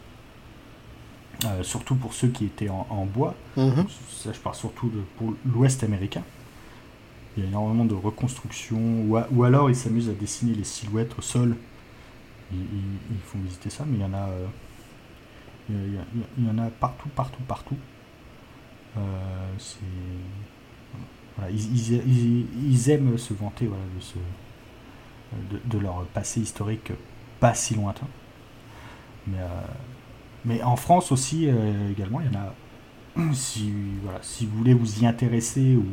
[1.62, 3.36] surtout pour ceux qui étaient en, bois.
[3.58, 3.86] Mm-hmm.
[4.10, 6.24] Ça, je parle surtout de, pour l'Ouest américain.
[7.38, 8.80] Il y a énormément de reconstruction,
[9.32, 11.56] ou, alors ils s'amusent à dessiner les silhouettes au sol.
[12.54, 14.46] Ils, font visiter ça, mais il y en a, euh,
[15.70, 17.78] il, y en a partout, partout, partout.
[18.98, 19.56] Euh,
[21.38, 24.18] voilà, ils, aiment se vanter voilà, de, ce,
[25.66, 26.94] de, leur passé historique
[27.40, 28.08] pas si lointain.
[29.28, 29.62] Mais, euh,
[30.46, 31.50] mais en France aussi,
[31.92, 32.54] également, il y en a.
[33.34, 35.86] Si, voilà, si vous voulez vous y intéresser ou,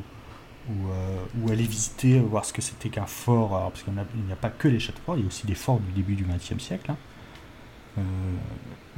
[0.70, 4.50] euh, ou, aller visiter, voir ce que c'était qu'un fort, parce qu'il n'y a, pas
[4.50, 6.90] que les châteaux forts, il y a aussi des forts du début du XXe siècle.
[6.90, 6.96] Hein.
[7.98, 8.02] Euh,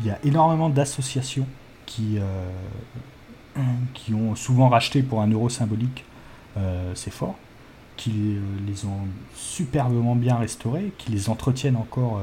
[0.01, 1.47] il y a énormément d'associations
[1.87, 3.61] qui, euh,
[3.93, 6.05] qui ont souvent racheté pour un euro symbolique
[6.95, 7.35] ces forts,
[7.97, 12.21] qui les ont superbement bien restaurés, qui les entretiennent encore.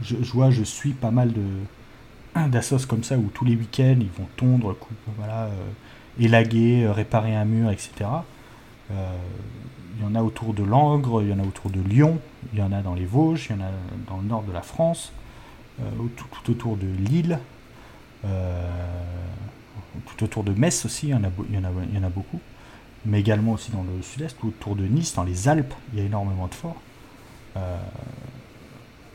[0.00, 1.42] Je, vois, je suis pas mal de
[2.88, 4.76] comme ça où tous les week-ends ils vont tondre,
[5.16, 5.50] voilà
[6.18, 7.90] élaguer, euh, réparer un mur, etc.
[8.90, 9.16] Euh,
[9.96, 12.18] il y en a autour de Langres, il y en a autour de Lyon,
[12.52, 13.70] il y en a dans les Vosges, il y en a
[14.08, 15.12] dans le nord de la France,
[15.80, 15.84] euh,
[16.16, 17.38] tout, autour de Lille,
[20.06, 22.40] tout autour de Metz aussi, il y en a beaucoup,
[23.04, 26.04] mais également aussi dans le sud-est, autour de Nice, dans les Alpes, il y a
[26.04, 26.80] énormément de forts.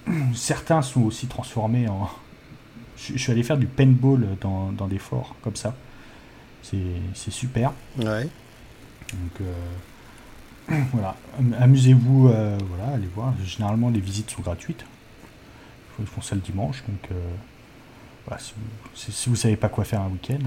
[0.33, 2.09] certains sont aussi transformés en.
[2.97, 5.75] Je, suis allé faire du paintball dans, dans des forts comme ça.
[6.61, 7.73] C'est super.
[7.97, 8.27] Ouais.
[9.13, 9.53] Donc euh,
[10.93, 11.15] voilà,
[11.59, 13.33] amusez-vous, euh, voilà, allez voir.
[13.43, 14.85] Généralement, les visites sont gratuites.
[15.99, 17.15] Ils font ça le dimanche, donc euh,
[18.25, 18.41] voilà,
[18.93, 20.39] si, vous, ne savez pas quoi faire un week-end.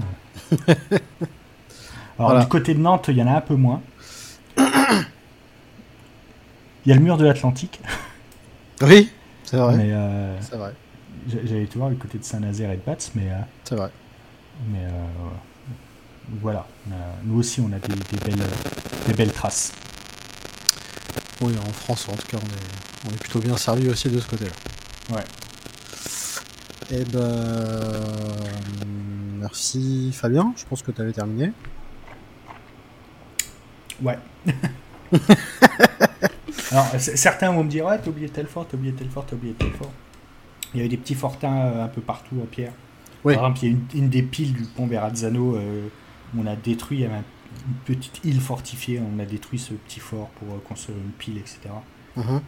[2.19, 3.81] Alors du côté de Nantes, il y en a un peu moins.
[4.57, 4.65] Il
[6.85, 7.81] y a le mur de l'Atlantique.
[8.81, 9.11] Oui,
[9.43, 9.75] c'est vrai.
[9.75, 9.91] Mais
[10.39, 10.73] c'est vrai.
[11.27, 13.27] J'allais te voir le côté de Saint-Nazaire et de Batz, mais.
[13.65, 13.89] c'est vrai.
[14.71, 14.87] Mais
[15.19, 15.35] voilà,
[17.23, 18.45] nous aussi on a des, belles,
[19.07, 19.73] des belles traces.
[21.41, 22.37] Oui, en France en tout cas
[23.05, 25.15] on est, plutôt bien servi aussi de ce côté-là.
[25.15, 25.23] Ouais.
[26.91, 28.01] Eh ben,
[29.39, 31.51] merci Fabien, je pense que tu avais terminé.
[34.01, 34.17] Ouais.
[36.71, 39.35] Alors, certains vont me dire, ouais, t'as oublié tel fort, t'as oublié tel fort, t'as
[39.35, 39.91] oublié tel fort.
[40.73, 42.73] Il y avait des petits fortins euh, un peu partout en pierre.
[43.23, 45.87] Par exemple, il y a une, des piles du pont Verrazzano euh,
[46.37, 47.23] on a détruit une
[47.85, 51.59] petite île fortifiée, on a détruit ce petit fort pour euh, construire une pile, etc.
[52.15, 52.41] Mhm.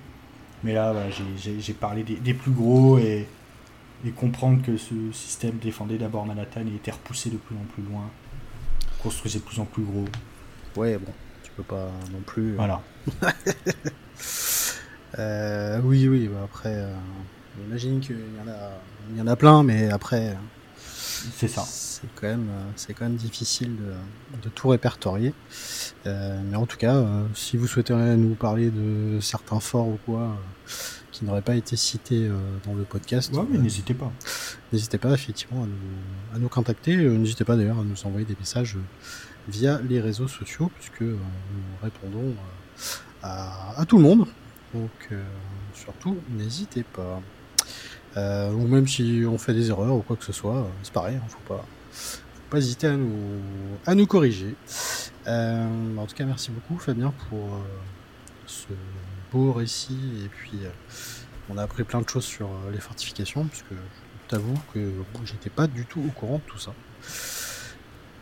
[0.63, 0.93] Mais là,
[1.37, 3.27] j'ai parlé des, plus gros et,
[4.15, 8.03] comprendre que ce système défendait d'abord Manhattan et était repoussé de plus en plus loin,
[9.01, 10.05] construisait de plus en plus gros.
[10.75, 11.11] Ouais, bon,
[11.43, 12.51] tu peux pas non plus.
[12.51, 12.81] Euh, voilà.
[15.19, 16.85] Euh, oui, oui, bah après,
[17.59, 18.69] j'imagine qu'il y, en a,
[19.09, 20.37] il y en a plein, mais après.
[20.77, 21.65] C'est ça
[22.01, 23.75] c'est quand même euh, c'est quand même difficile
[24.43, 25.33] de, tout répertorier.
[26.07, 29.99] Euh, mais en tout cas, euh, si vous souhaitez nous parler de certains forts ou
[30.05, 30.35] quoi
[31.11, 32.29] qui n'auraient pas été cités
[32.65, 34.11] dans le podcast, ouais, mais n'hésitez pas.
[34.71, 35.67] N'hésitez pas effectivement
[36.33, 36.95] à nous, contacter.
[36.95, 38.77] N'hésitez pas d'ailleurs à nous envoyer des messages
[39.49, 41.17] via les réseaux sociaux puisque nous
[41.83, 42.33] répondons
[43.21, 44.25] à, tout le monde.
[44.73, 45.09] Donc
[45.75, 47.21] surtout, n'hésitez pas.
[48.15, 51.17] ou même si on fait des erreurs ou quoi que ce soit, c'est pareil, il
[51.17, 53.41] hein, faut pas, faut pas hésiter à nous,
[53.85, 54.55] à nous corriger.
[55.27, 57.59] Euh, en tout cas, merci beaucoup Fabien pour euh,
[58.45, 58.67] ce,
[59.31, 60.59] beau récit et puis
[61.49, 64.91] on a appris plein de choses sur les fortifications, puisque je t'avoue que
[65.25, 66.73] j'étais pas du tout au courant de tout ça.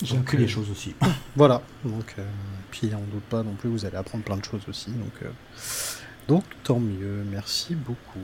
[0.03, 0.95] J'ai appris des choses aussi.
[1.36, 2.15] Voilà, donc
[2.72, 5.24] puis on doute pas non plus, vous allez apprendre plein de choses aussi, donc
[6.30, 8.20] donc tant mieux, merci beaucoup.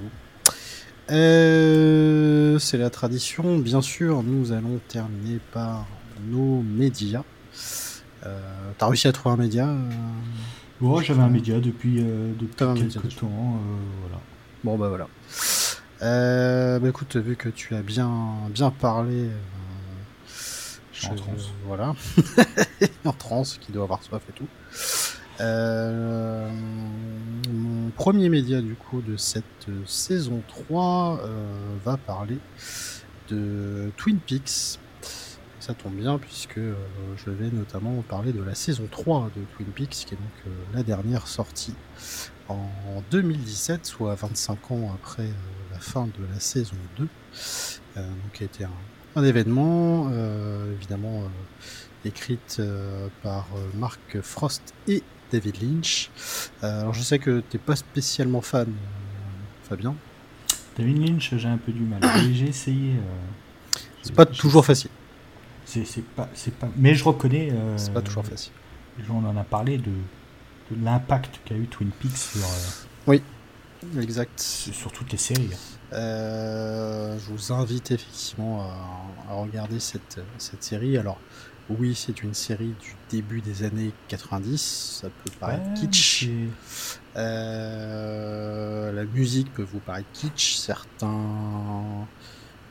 [1.11, 5.85] Euh, c'est la tradition, bien sûr, nous allons terminer par
[6.27, 7.23] nos médias.
[8.25, 8.39] Euh,
[8.77, 13.59] T'as réussi à trouver un média euh, j'avais un média depuis, euh, depuis quelques temps.
[14.01, 14.21] voilà.
[14.63, 16.79] Bon, bah voilà.
[16.79, 18.11] bah écoute, vu que tu as bien,
[18.49, 19.29] bien parlé.
[20.91, 21.51] Je, en transe.
[21.65, 21.95] voilà.
[23.05, 24.47] en transe, qui doit avoir soif et tout.
[25.41, 26.49] Euh,
[27.91, 29.43] premier média du coup de cette
[29.85, 31.45] saison 3 euh,
[31.83, 32.37] va parler
[33.29, 34.79] de Twin Peaks.
[35.59, 36.75] Ça tombe bien puisque euh,
[37.17, 40.83] je vais notamment parler de la saison 3 de Twin Peaks qui est donc la
[40.83, 41.73] dernière sortie
[42.47, 42.69] en
[43.11, 45.29] 2017, soit 25 ans après
[45.71, 47.07] la fin de la saison 2.
[47.95, 48.69] donc qui a été un,
[49.15, 50.11] un événement
[50.79, 51.23] évidemment
[52.03, 52.61] écrite
[53.23, 55.01] par Mark Frost et
[55.31, 56.09] David Lynch.
[56.63, 59.95] Euh, alors je sais que t'es pas spécialement fan, euh, Fabien.
[60.77, 62.01] David Lynch, j'ai un peu du mal.
[62.33, 62.93] j'ai essayé.
[62.93, 64.91] Euh, c'est pas toujours facile.
[65.65, 66.69] C'est pas, c'est pas.
[66.77, 67.51] Mais je reconnais.
[67.77, 68.51] c'est pas toujours facile.
[69.09, 69.91] On en a parlé de,
[70.83, 72.41] l'impact qu'a eu Twin Peaks sur.
[73.07, 73.21] oui,
[73.99, 74.39] exact.
[74.39, 75.49] Sur toutes les séries.
[75.91, 80.97] je vous invite effectivement à, à regarder cette, cette série.
[80.97, 81.17] Alors,
[81.69, 86.27] oui, c'est une série du début des années 90, ça peut paraître kitsch.
[87.15, 92.05] Euh, la musique peut vous paraître kitsch, certains,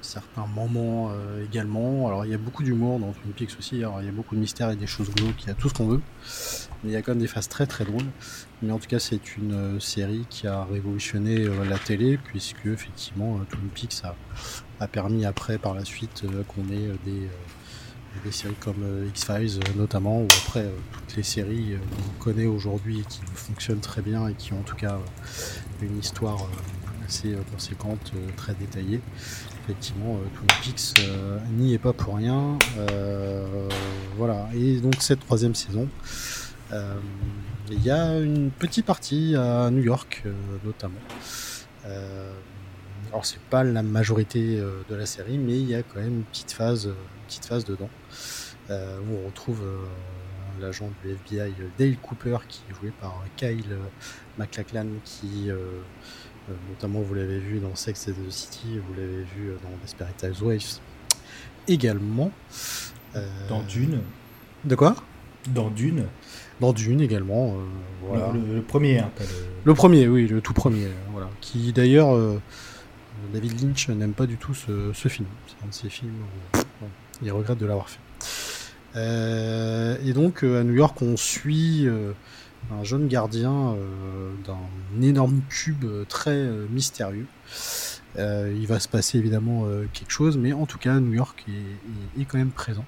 [0.00, 2.06] certains moments euh, également.
[2.06, 4.40] Alors il y a beaucoup d'humour dans Twin Peaks aussi, il y a beaucoup de
[4.40, 6.02] mystères et des choses glauques, il y a tout ce qu'on veut.
[6.84, 8.06] Mais il y a quand même des phases très très drôles.
[8.62, 13.40] Mais en tout cas, c'est une euh, série qui a révolutionné la télé, puisque effectivement,
[13.50, 14.14] Twin Peaks a,
[14.78, 17.28] a, permis après, par la suite, qu'on ait des
[18.22, 21.76] des séries comme euh, X-Files euh, notamment, ou après euh, toutes les séries
[22.18, 24.98] qu'on connaît aujourd'hui et qui fonctionnent très bien et qui ont en tout cas
[25.82, 26.48] une histoire
[27.06, 29.00] assez conséquente, très détaillée.
[29.64, 31.06] Effectivement, Twin Peaks
[31.50, 32.58] n'y est pas pour rien.
[34.16, 35.86] voilà, et donc cette troisième saison,
[36.72, 40.24] il y a une petite partie à New York
[40.64, 41.00] notamment.
[43.10, 46.24] alors c'est pas la majorité de la série, mais il y a quand même une
[46.24, 46.88] petite phase,
[47.26, 47.90] petite phase dedans.
[48.70, 49.84] Euh, où on retrouve euh,
[50.58, 53.76] l'agent du FBI Dale Cooper qui est joué par Kyle
[54.38, 55.50] MacLachlan qui
[56.70, 60.78] notamment vous l'avez vu dans Sex and the City, vous l'avez vu dans Desperate Housewives
[61.68, 62.30] également.
[63.48, 64.00] dans Dune.
[64.64, 64.94] De quoi?
[65.48, 66.06] Dans Dune.
[66.60, 67.56] Dans Dune également.
[68.02, 68.32] voilà.
[68.32, 69.10] Le, premier, hein,
[69.64, 69.74] le...
[69.74, 70.88] premier, oui, le tout premier.
[71.10, 71.28] voilà.
[71.40, 72.16] Qui d'ailleurs,
[73.32, 75.26] David Lynch n'aime pas du tout ce, film.
[75.46, 76.22] C'est un de ses films
[76.54, 76.58] où
[77.22, 77.98] il regrette de l'avoir fait.
[78.96, 82.12] Euh, et donc euh, à New York, on suit euh,
[82.70, 83.76] un jeune gardien
[84.46, 87.26] d'un énorme cube très mystérieux.
[88.16, 91.44] il va se passer évidemment quelque chose, mais en tout cas, New York
[92.18, 92.86] est, quand même présent.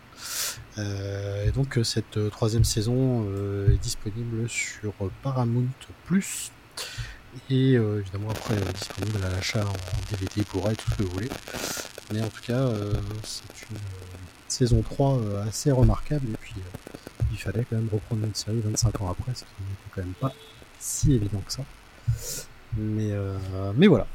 [0.79, 3.27] et donc cette troisième saison
[3.71, 5.69] est disponible sur Paramount
[6.07, 6.53] Plus
[7.51, 11.31] et évidemment après disponible à l'achat en DVD pour tout ce que vous voulez.
[12.15, 12.71] Mais en tout cas,
[13.23, 13.77] c'est une
[14.49, 16.27] saison 3 euh, assez remarquable.
[16.33, 16.97] Et puis, euh,
[17.33, 20.15] il fallait quand même reprendre une série 25 ans après, ce qui n'était quand même
[20.15, 20.33] pas
[20.79, 21.65] si évident que ça.
[22.77, 23.37] Mais, euh,
[23.75, 24.07] mais voilà.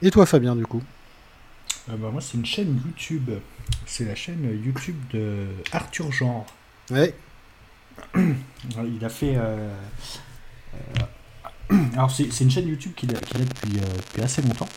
[0.00, 0.82] Et toi, Fabien, du coup?
[1.88, 3.30] Bah, Moi, c'est une chaîne YouTube.
[3.86, 6.46] C'est la chaîne YouTube de Arthur Genre.
[6.90, 7.14] Ouais.
[8.16, 9.36] Il a fait.
[11.94, 14.68] alors, c'est une chaîne YouTube qu'il a, depuis, depuis assez longtemps.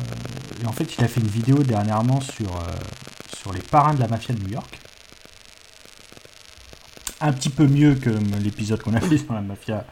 [0.00, 2.72] Euh, et en fait, il a fait une vidéo dernièrement sur, euh,
[3.36, 4.80] sur les parrains de la mafia de New York.
[7.20, 8.10] Un petit peu mieux que
[8.42, 9.84] l'épisode qu'on a fait sur la mafia,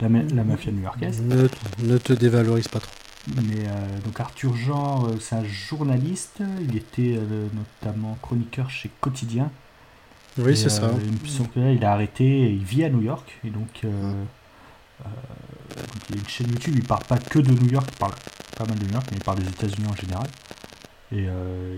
[0.00, 1.22] la, mafia new-yorkaise.
[1.22, 2.92] Ne, te dévalorise pas trop.
[3.36, 6.42] Mais euh, donc Arthur Jean, c'est un journaliste.
[6.62, 7.18] Il était
[7.52, 9.50] notamment chroniqueur chez Quotidien.
[10.38, 10.90] Oui, c'est ça.
[11.56, 12.50] il a arrêté.
[12.50, 13.90] Il vit à New York et donc il
[16.10, 16.74] y a une chaîne YouTube.
[16.74, 17.86] Il parle pas que de New York.
[17.92, 18.14] Il parle
[18.64, 20.26] pas mal de mais il parle des États-Unis en général.
[21.10, 21.76] Et, euh,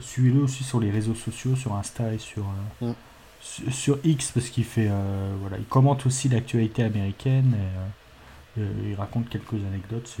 [0.00, 2.44] suivez-le aussi sur les réseaux sociaux, sur Insta et sur,
[2.82, 3.70] euh, mm.
[3.70, 9.28] sur, X, parce qu'il fait, euh, voilà, il commente aussi l'actualité américaine et, il raconte
[9.28, 10.16] quelques anecdotes.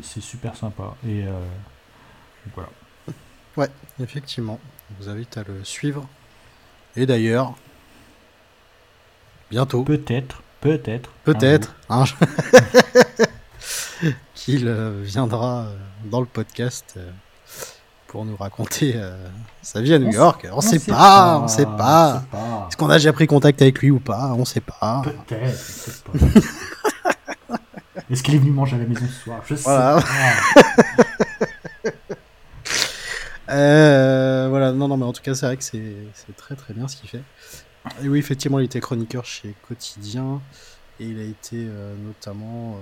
[0.00, 0.94] C'est super sympa.
[1.04, 1.24] Et
[2.54, 2.68] voilà.
[3.56, 3.68] Ouais,
[4.00, 4.60] effectivement.
[4.90, 6.08] Je vous invite à le suivre.
[6.94, 7.56] Et d'ailleurs,
[9.50, 9.82] bientôt.
[9.82, 11.10] Peut-être peut-être.
[11.24, 11.74] Peut-être.
[11.88, 12.04] Hein,
[14.34, 14.70] qu'il
[15.02, 15.66] viendra
[16.04, 16.98] dans le podcast
[18.06, 18.94] pour nous raconter
[19.62, 20.46] sa vie à New York.
[20.52, 22.24] On, sait, pas, on sait pas.
[22.68, 24.32] Est-ce qu'on a déjà pris contact avec lui ou pas?
[24.36, 25.02] On sait pas.
[25.04, 26.04] Peut-être.
[28.10, 29.40] Est-ce qu'il est venu manger à la maison ce soir?
[29.46, 30.00] Je sais pas.
[33.48, 36.88] Euh, voilà, non, non, mais en tout cas, c'est vrai que c'est très très bien
[36.88, 37.22] ce qu'il fait.
[38.02, 40.40] Et oui, effectivement, il était chroniqueur chez Quotidien
[40.98, 42.76] et il a été euh, notamment.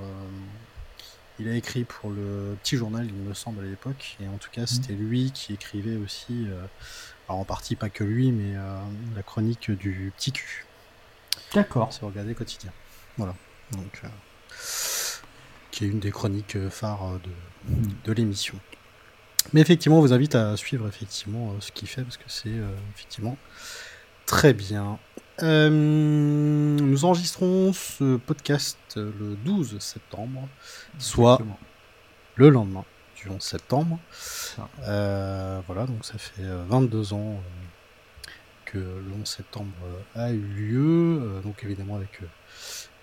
[1.40, 4.16] Euh, il a écrit pour le petit journal, il me semble, à l'époque.
[4.22, 4.66] Et en tout cas, mmh.
[4.66, 6.46] c'était lui qui écrivait aussi,
[7.28, 8.54] alors en partie pas que lui, mais
[9.14, 10.66] la chronique du petit cul.
[11.52, 11.92] D'accord.
[11.92, 12.72] C'est regarder Quotidien.
[13.16, 13.34] Voilà.
[13.72, 14.02] Donc,
[15.70, 17.88] qui est une des chroniques phares de, mmh.
[18.04, 18.60] de l'émission.
[19.52, 22.48] Mais effectivement, on vous invite à suivre effectivement euh, ce qu'il fait parce que c'est
[22.48, 23.36] euh, effectivement
[24.26, 24.98] très bien.
[25.42, 30.48] Euh, nous enregistrons ce podcast le 12 septembre,
[30.98, 31.40] soit
[32.36, 32.84] le lendemain
[33.16, 33.98] du 11 septembre.
[34.78, 37.40] voilà, donc ça fait 22 ans
[38.64, 39.72] que le 11 septembre
[40.14, 42.20] a eu lieu, donc évidemment avec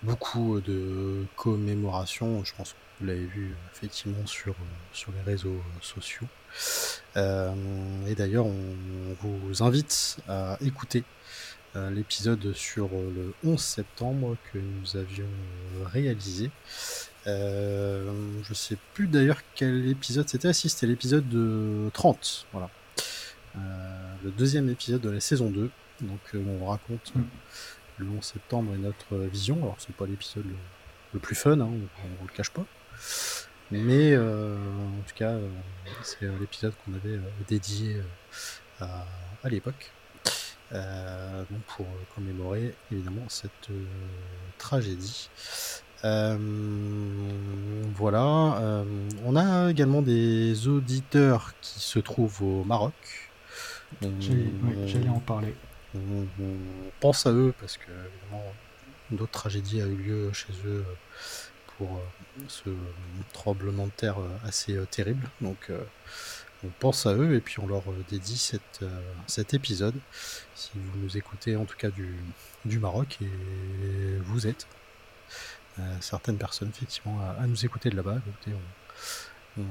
[0.02, 4.54] beaucoup de commémorations, je pense vous l'avez vu effectivement sur,
[4.92, 6.26] sur les réseaux sociaux.
[7.16, 7.52] Euh,
[8.06, 8.76] et d'ailleurs, on,
[9.20, 11.02] vous invite à écouter euh,
[11.74, 15.28] l'épisode sur le 11 septembre que nous avions
[15.86, 16.50] réalisé.
[17.26, 18.10] Euh,
[18.42, 20.52] je sais plus d'ailleurs quel épisode c'était.
[20.52, 22.68] Si c'était l'épisode de 30, voilà.
[23.54, 25.70] le deuxième épisode de la saison 2.
[26.02, 27.12] Donc on raconte
[27.98, 29.56] le 11 septembre et notre vision.
[29.62, 30.44] Alors c'est pas l'épisode
[31.12, 32.66] le, plus fun, hein, on, on, le cache pas.
[33.72, 35.48] Mais euh, en tout cas, euh,
[36.02, 37.18] c'est euh, l'épisode qu'on avait
[37.48, 37.96] dédié
[38.80, 39.92] à, l'époque.
[41.66, 43.68] Pour commémorer évidemment cette
[44.58, 45.28] tragédie.
[47.94, 48.84] voilà.
[49.24, 52.94] on a également des auditeurs qui se trouvent au Maroc.
[54.86, 55.54] J'allais en parler.
[55.94, 56.26] On,
[57.00, 57.90] pense à eux parce que
[59.10, 60.84] d'autres tragédies a eu lieu chez eux
[61.76, 62.00] pour
[62.48, 62.70] ce
[63.32, 65.28] tremblement de terre euh, assez euh, terrible.
[65.40, 65.70] Donc
[66.64, 68.84] on pense à eux et puis on leur euh, dédie cette,
[69.26, 69.94] cet épisode.
[70.54, 74.66] Si vous nous écoutez en tout cas du, Maroc et vous êtes
[76.00, 78.18] certaines personnes effectivement à, nous écouter de là-bas,
[79.58, 79.62] on,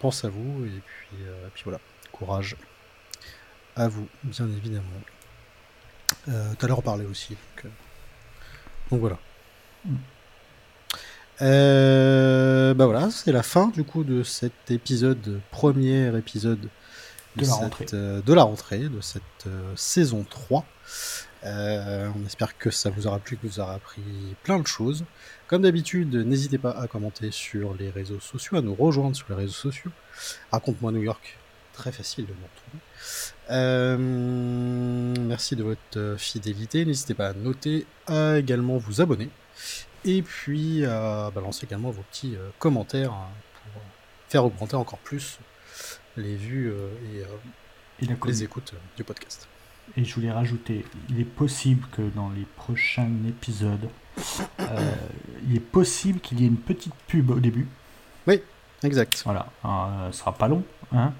[0.00, 0.82] pense à vous et
[1.54, 1.80] puis, voilà,
[2.12, 2.56] courage
[3.76, 4.84] à vous bien évidemment.
[6.26, 7.30] Tout à l'heure aussi.
[7.30, 7.72] Donc,
[8.90, 9.18] donc voilà.
[9.84, 9.96] Mm.
[11.40, 16.68] Euh, bah voilà, c'est la fin du coup de cet épisode, premier épisode
[17.36, 17.86] de, la, rentrée.
[17.92, 20.64] Euh, de la rentrée, de cette euh, saison 3.
[21.44, 24.02] on espère que ça vous aura plu, que vous aura appris
[24.42, 25.04] plein de choses.
[25.46, 29.36] Comme d'habitude, n'hésitez pas à commenter sur les réseaux sociaux, à nous rejoindre sur les
[29.36, 29.92] réseaux sociaux.
[30.50, 31.38] Raconte-moi New York,
[31.72, 34.02] très facile de me retrouver.
[35.28, 36.84] merci de votre fidélité.
[36.84, 39.30] N'hésitez pas à noter, à également vous abonner
[40.04, 43.28] et puis euh, balancer également vos petits euh, commentaires hein,
[43.72, 43.82] pour
[44.28, 45.38] faire augmenter encore plus
[46.16, 46.88] les vues euh,
[48.00, 49.48] et, les écoutes du podcast.
[49.96, 53.88] Et je voulais rajouter, il est possible que dans les prochains épisodes,
[55.48, 57.66] il est possible qu'il y ait une petite pub au début.
[58.26, 58.42] Oui,
[58.82, 59.22] exact.
[59.24, 59.46] Voilà,
[60.12, 60.62] ce sera pas long.
[60.92, 61.12] Hein.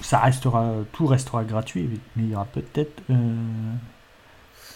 [0.00, 3.02] ça restera, tout restera gratuit, mais il y aura peut-être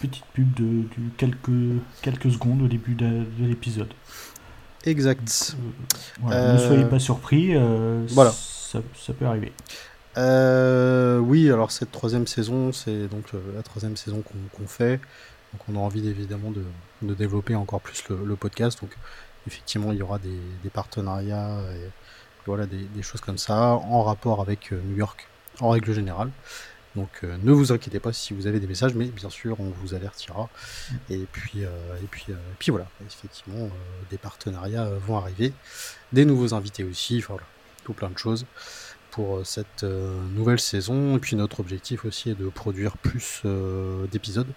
[0.01, 0.83] petite pub de,
[1.17, 3.93] quelques, quelques secondes au début de, l'épisode.
[4.85, 5.55] Exact.
[6.29, 8.31] Euh, ne soyez pas surpris, euh, voilà.
[8.31, 8.81] Ça,
[9.17, 9.51] peut arriver.
[10.17, 13.25] Euh, oui, alors cette troisième saison, c'est donc
[13.55, 14.99] la troisième saison qu'on fait.
[15.53, 16.63] Donc on a envie évidemment de,
[17.01, 18.81] de développer encore plus le, podcast.
[18.81, 18.91] Donc
[19.45, 21.89] effectivement, il y aura des, des partenariats et
[22.45, 25.27] voilà des, des, choses comme ça en rapport avec New York
[25.59, 26.31] en règle générale.
[26.95, 29.71] Donc euh, ne vous inquiétez pas si vous avez des messages, mais bien sûr on
[29.81, 30.49] vous avertira.
[30.91, 30.95] Mm.
[31.11, 31.69] Et puis, euh,
[32.01, 33.69] et puis, euh, puis voilà, effectivement,
[34.09, 35.53] des partenariats vont arriver,
[36.11, 37.47] des nouveaux invités aussi, enfin, voilà,
[37.83, 38.45] tout plein de choses
[39.11, 41.17] pour cette nouvelle saison.
[41.17, 43.41] Et puis notre objectif aussi est de produire plus
[44.11, 44.47] d'épisodes.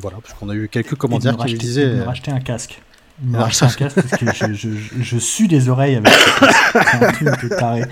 [0.00, 1.96] voilà, parce qu'on a eu quelques commentaires qui disaient.
[1.96, 2.80] De racheter un casque.
[3.22, 4.68] me racheter un casque parce que je, je,
[5.00, 6.56] je, suis des oreilles avec ce casque.
[6.72, 7.82] C'est un truc de taré.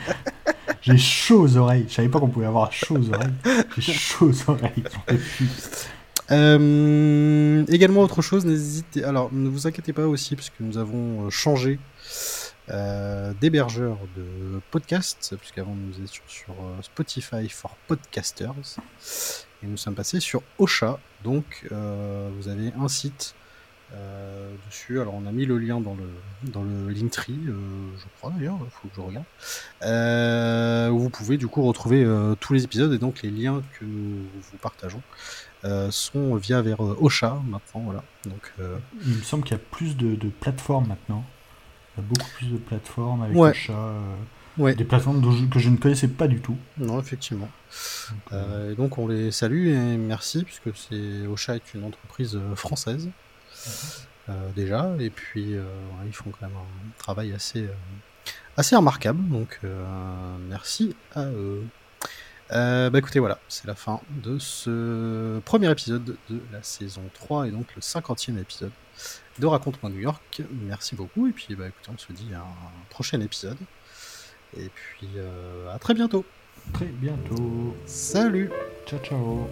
[0.85, 1.87] J'ai chaud aux oreilles.
[1.89, 3.33] Je savais pas qu'on pouvait avoir chaud aux oreilles.
[3.79, 4.85] J'ai chaud aux oreilles.
[6.31, 9.05] Euh, également autre chose, n'hésitez.
[9.05, 11.79] Alors ne vous inquiétez pas aussi parce que nous avons euh, changé
[12.71, 18.55] euh, d'hébergeur de podcast puisqu'avant nous étions sur Spotify for podcasters
[19.63, 20.99] Et nous sommes passés sur Ocha.
[21.23, 23.35] Donc, vous avez un site
[24.67, 25.01] dessus.
[25.01, 28.71] Alors, on a mis le lien dans le, dans le Linktree, je crois d'ailleurs, il
[28.71, 30.93] faut que je regarde.
[30.93, 32.07] où vous pouvez du coup retrouver
[32.41, 35.03] tous les épisodes et donc les liens que nous vous partageons.
[35.91, 38.05] sont via vers Ocha maintenant, voilà.
[38.25, 38.53] Donc,
[39.07, 41.25] Il me semble qu'il y a plus de, de plateformes maintenant.
[41.97, 43.53] Il y a beaucoup plus de plateformes avec ouais.
[43.71, 46.57] Euh, des plateformes que je ne connaissais pas du tout.
[46.79, 47.49] Non, effectivement.
[48.11, 52.39] Donc, euh, et donc on les salue et merci, puisque c'est Ocha est une entreprise
[54.29, 55.57] euh, déjà, et puis
[56.07, 57.69] ils font quand même un travail assez,
[58.57, 59.61] assez remarquable, donc
[60.49, 61.65] merci à eux.
[62.51, 67.51] bah écoutez, voilà, c'est la fin de ce premier épisode de la saison 3 et
[67.51, 68.73] donc le 50e épisode
[69.39, 70.43] de Raconte-moi New York.
[70.51, 71.27] Merci beaucoup.
[71.27, 73.59] Et puis, bah, écoutez, on se dit à un prochain épisode.
[74.57, 76.25] Et puis, euh, à très bientôt.
[76.73, 77.77] Très bientôt.
[77.87, 78.51] Salut.
[78.87, 79.49] Ciao, ciao.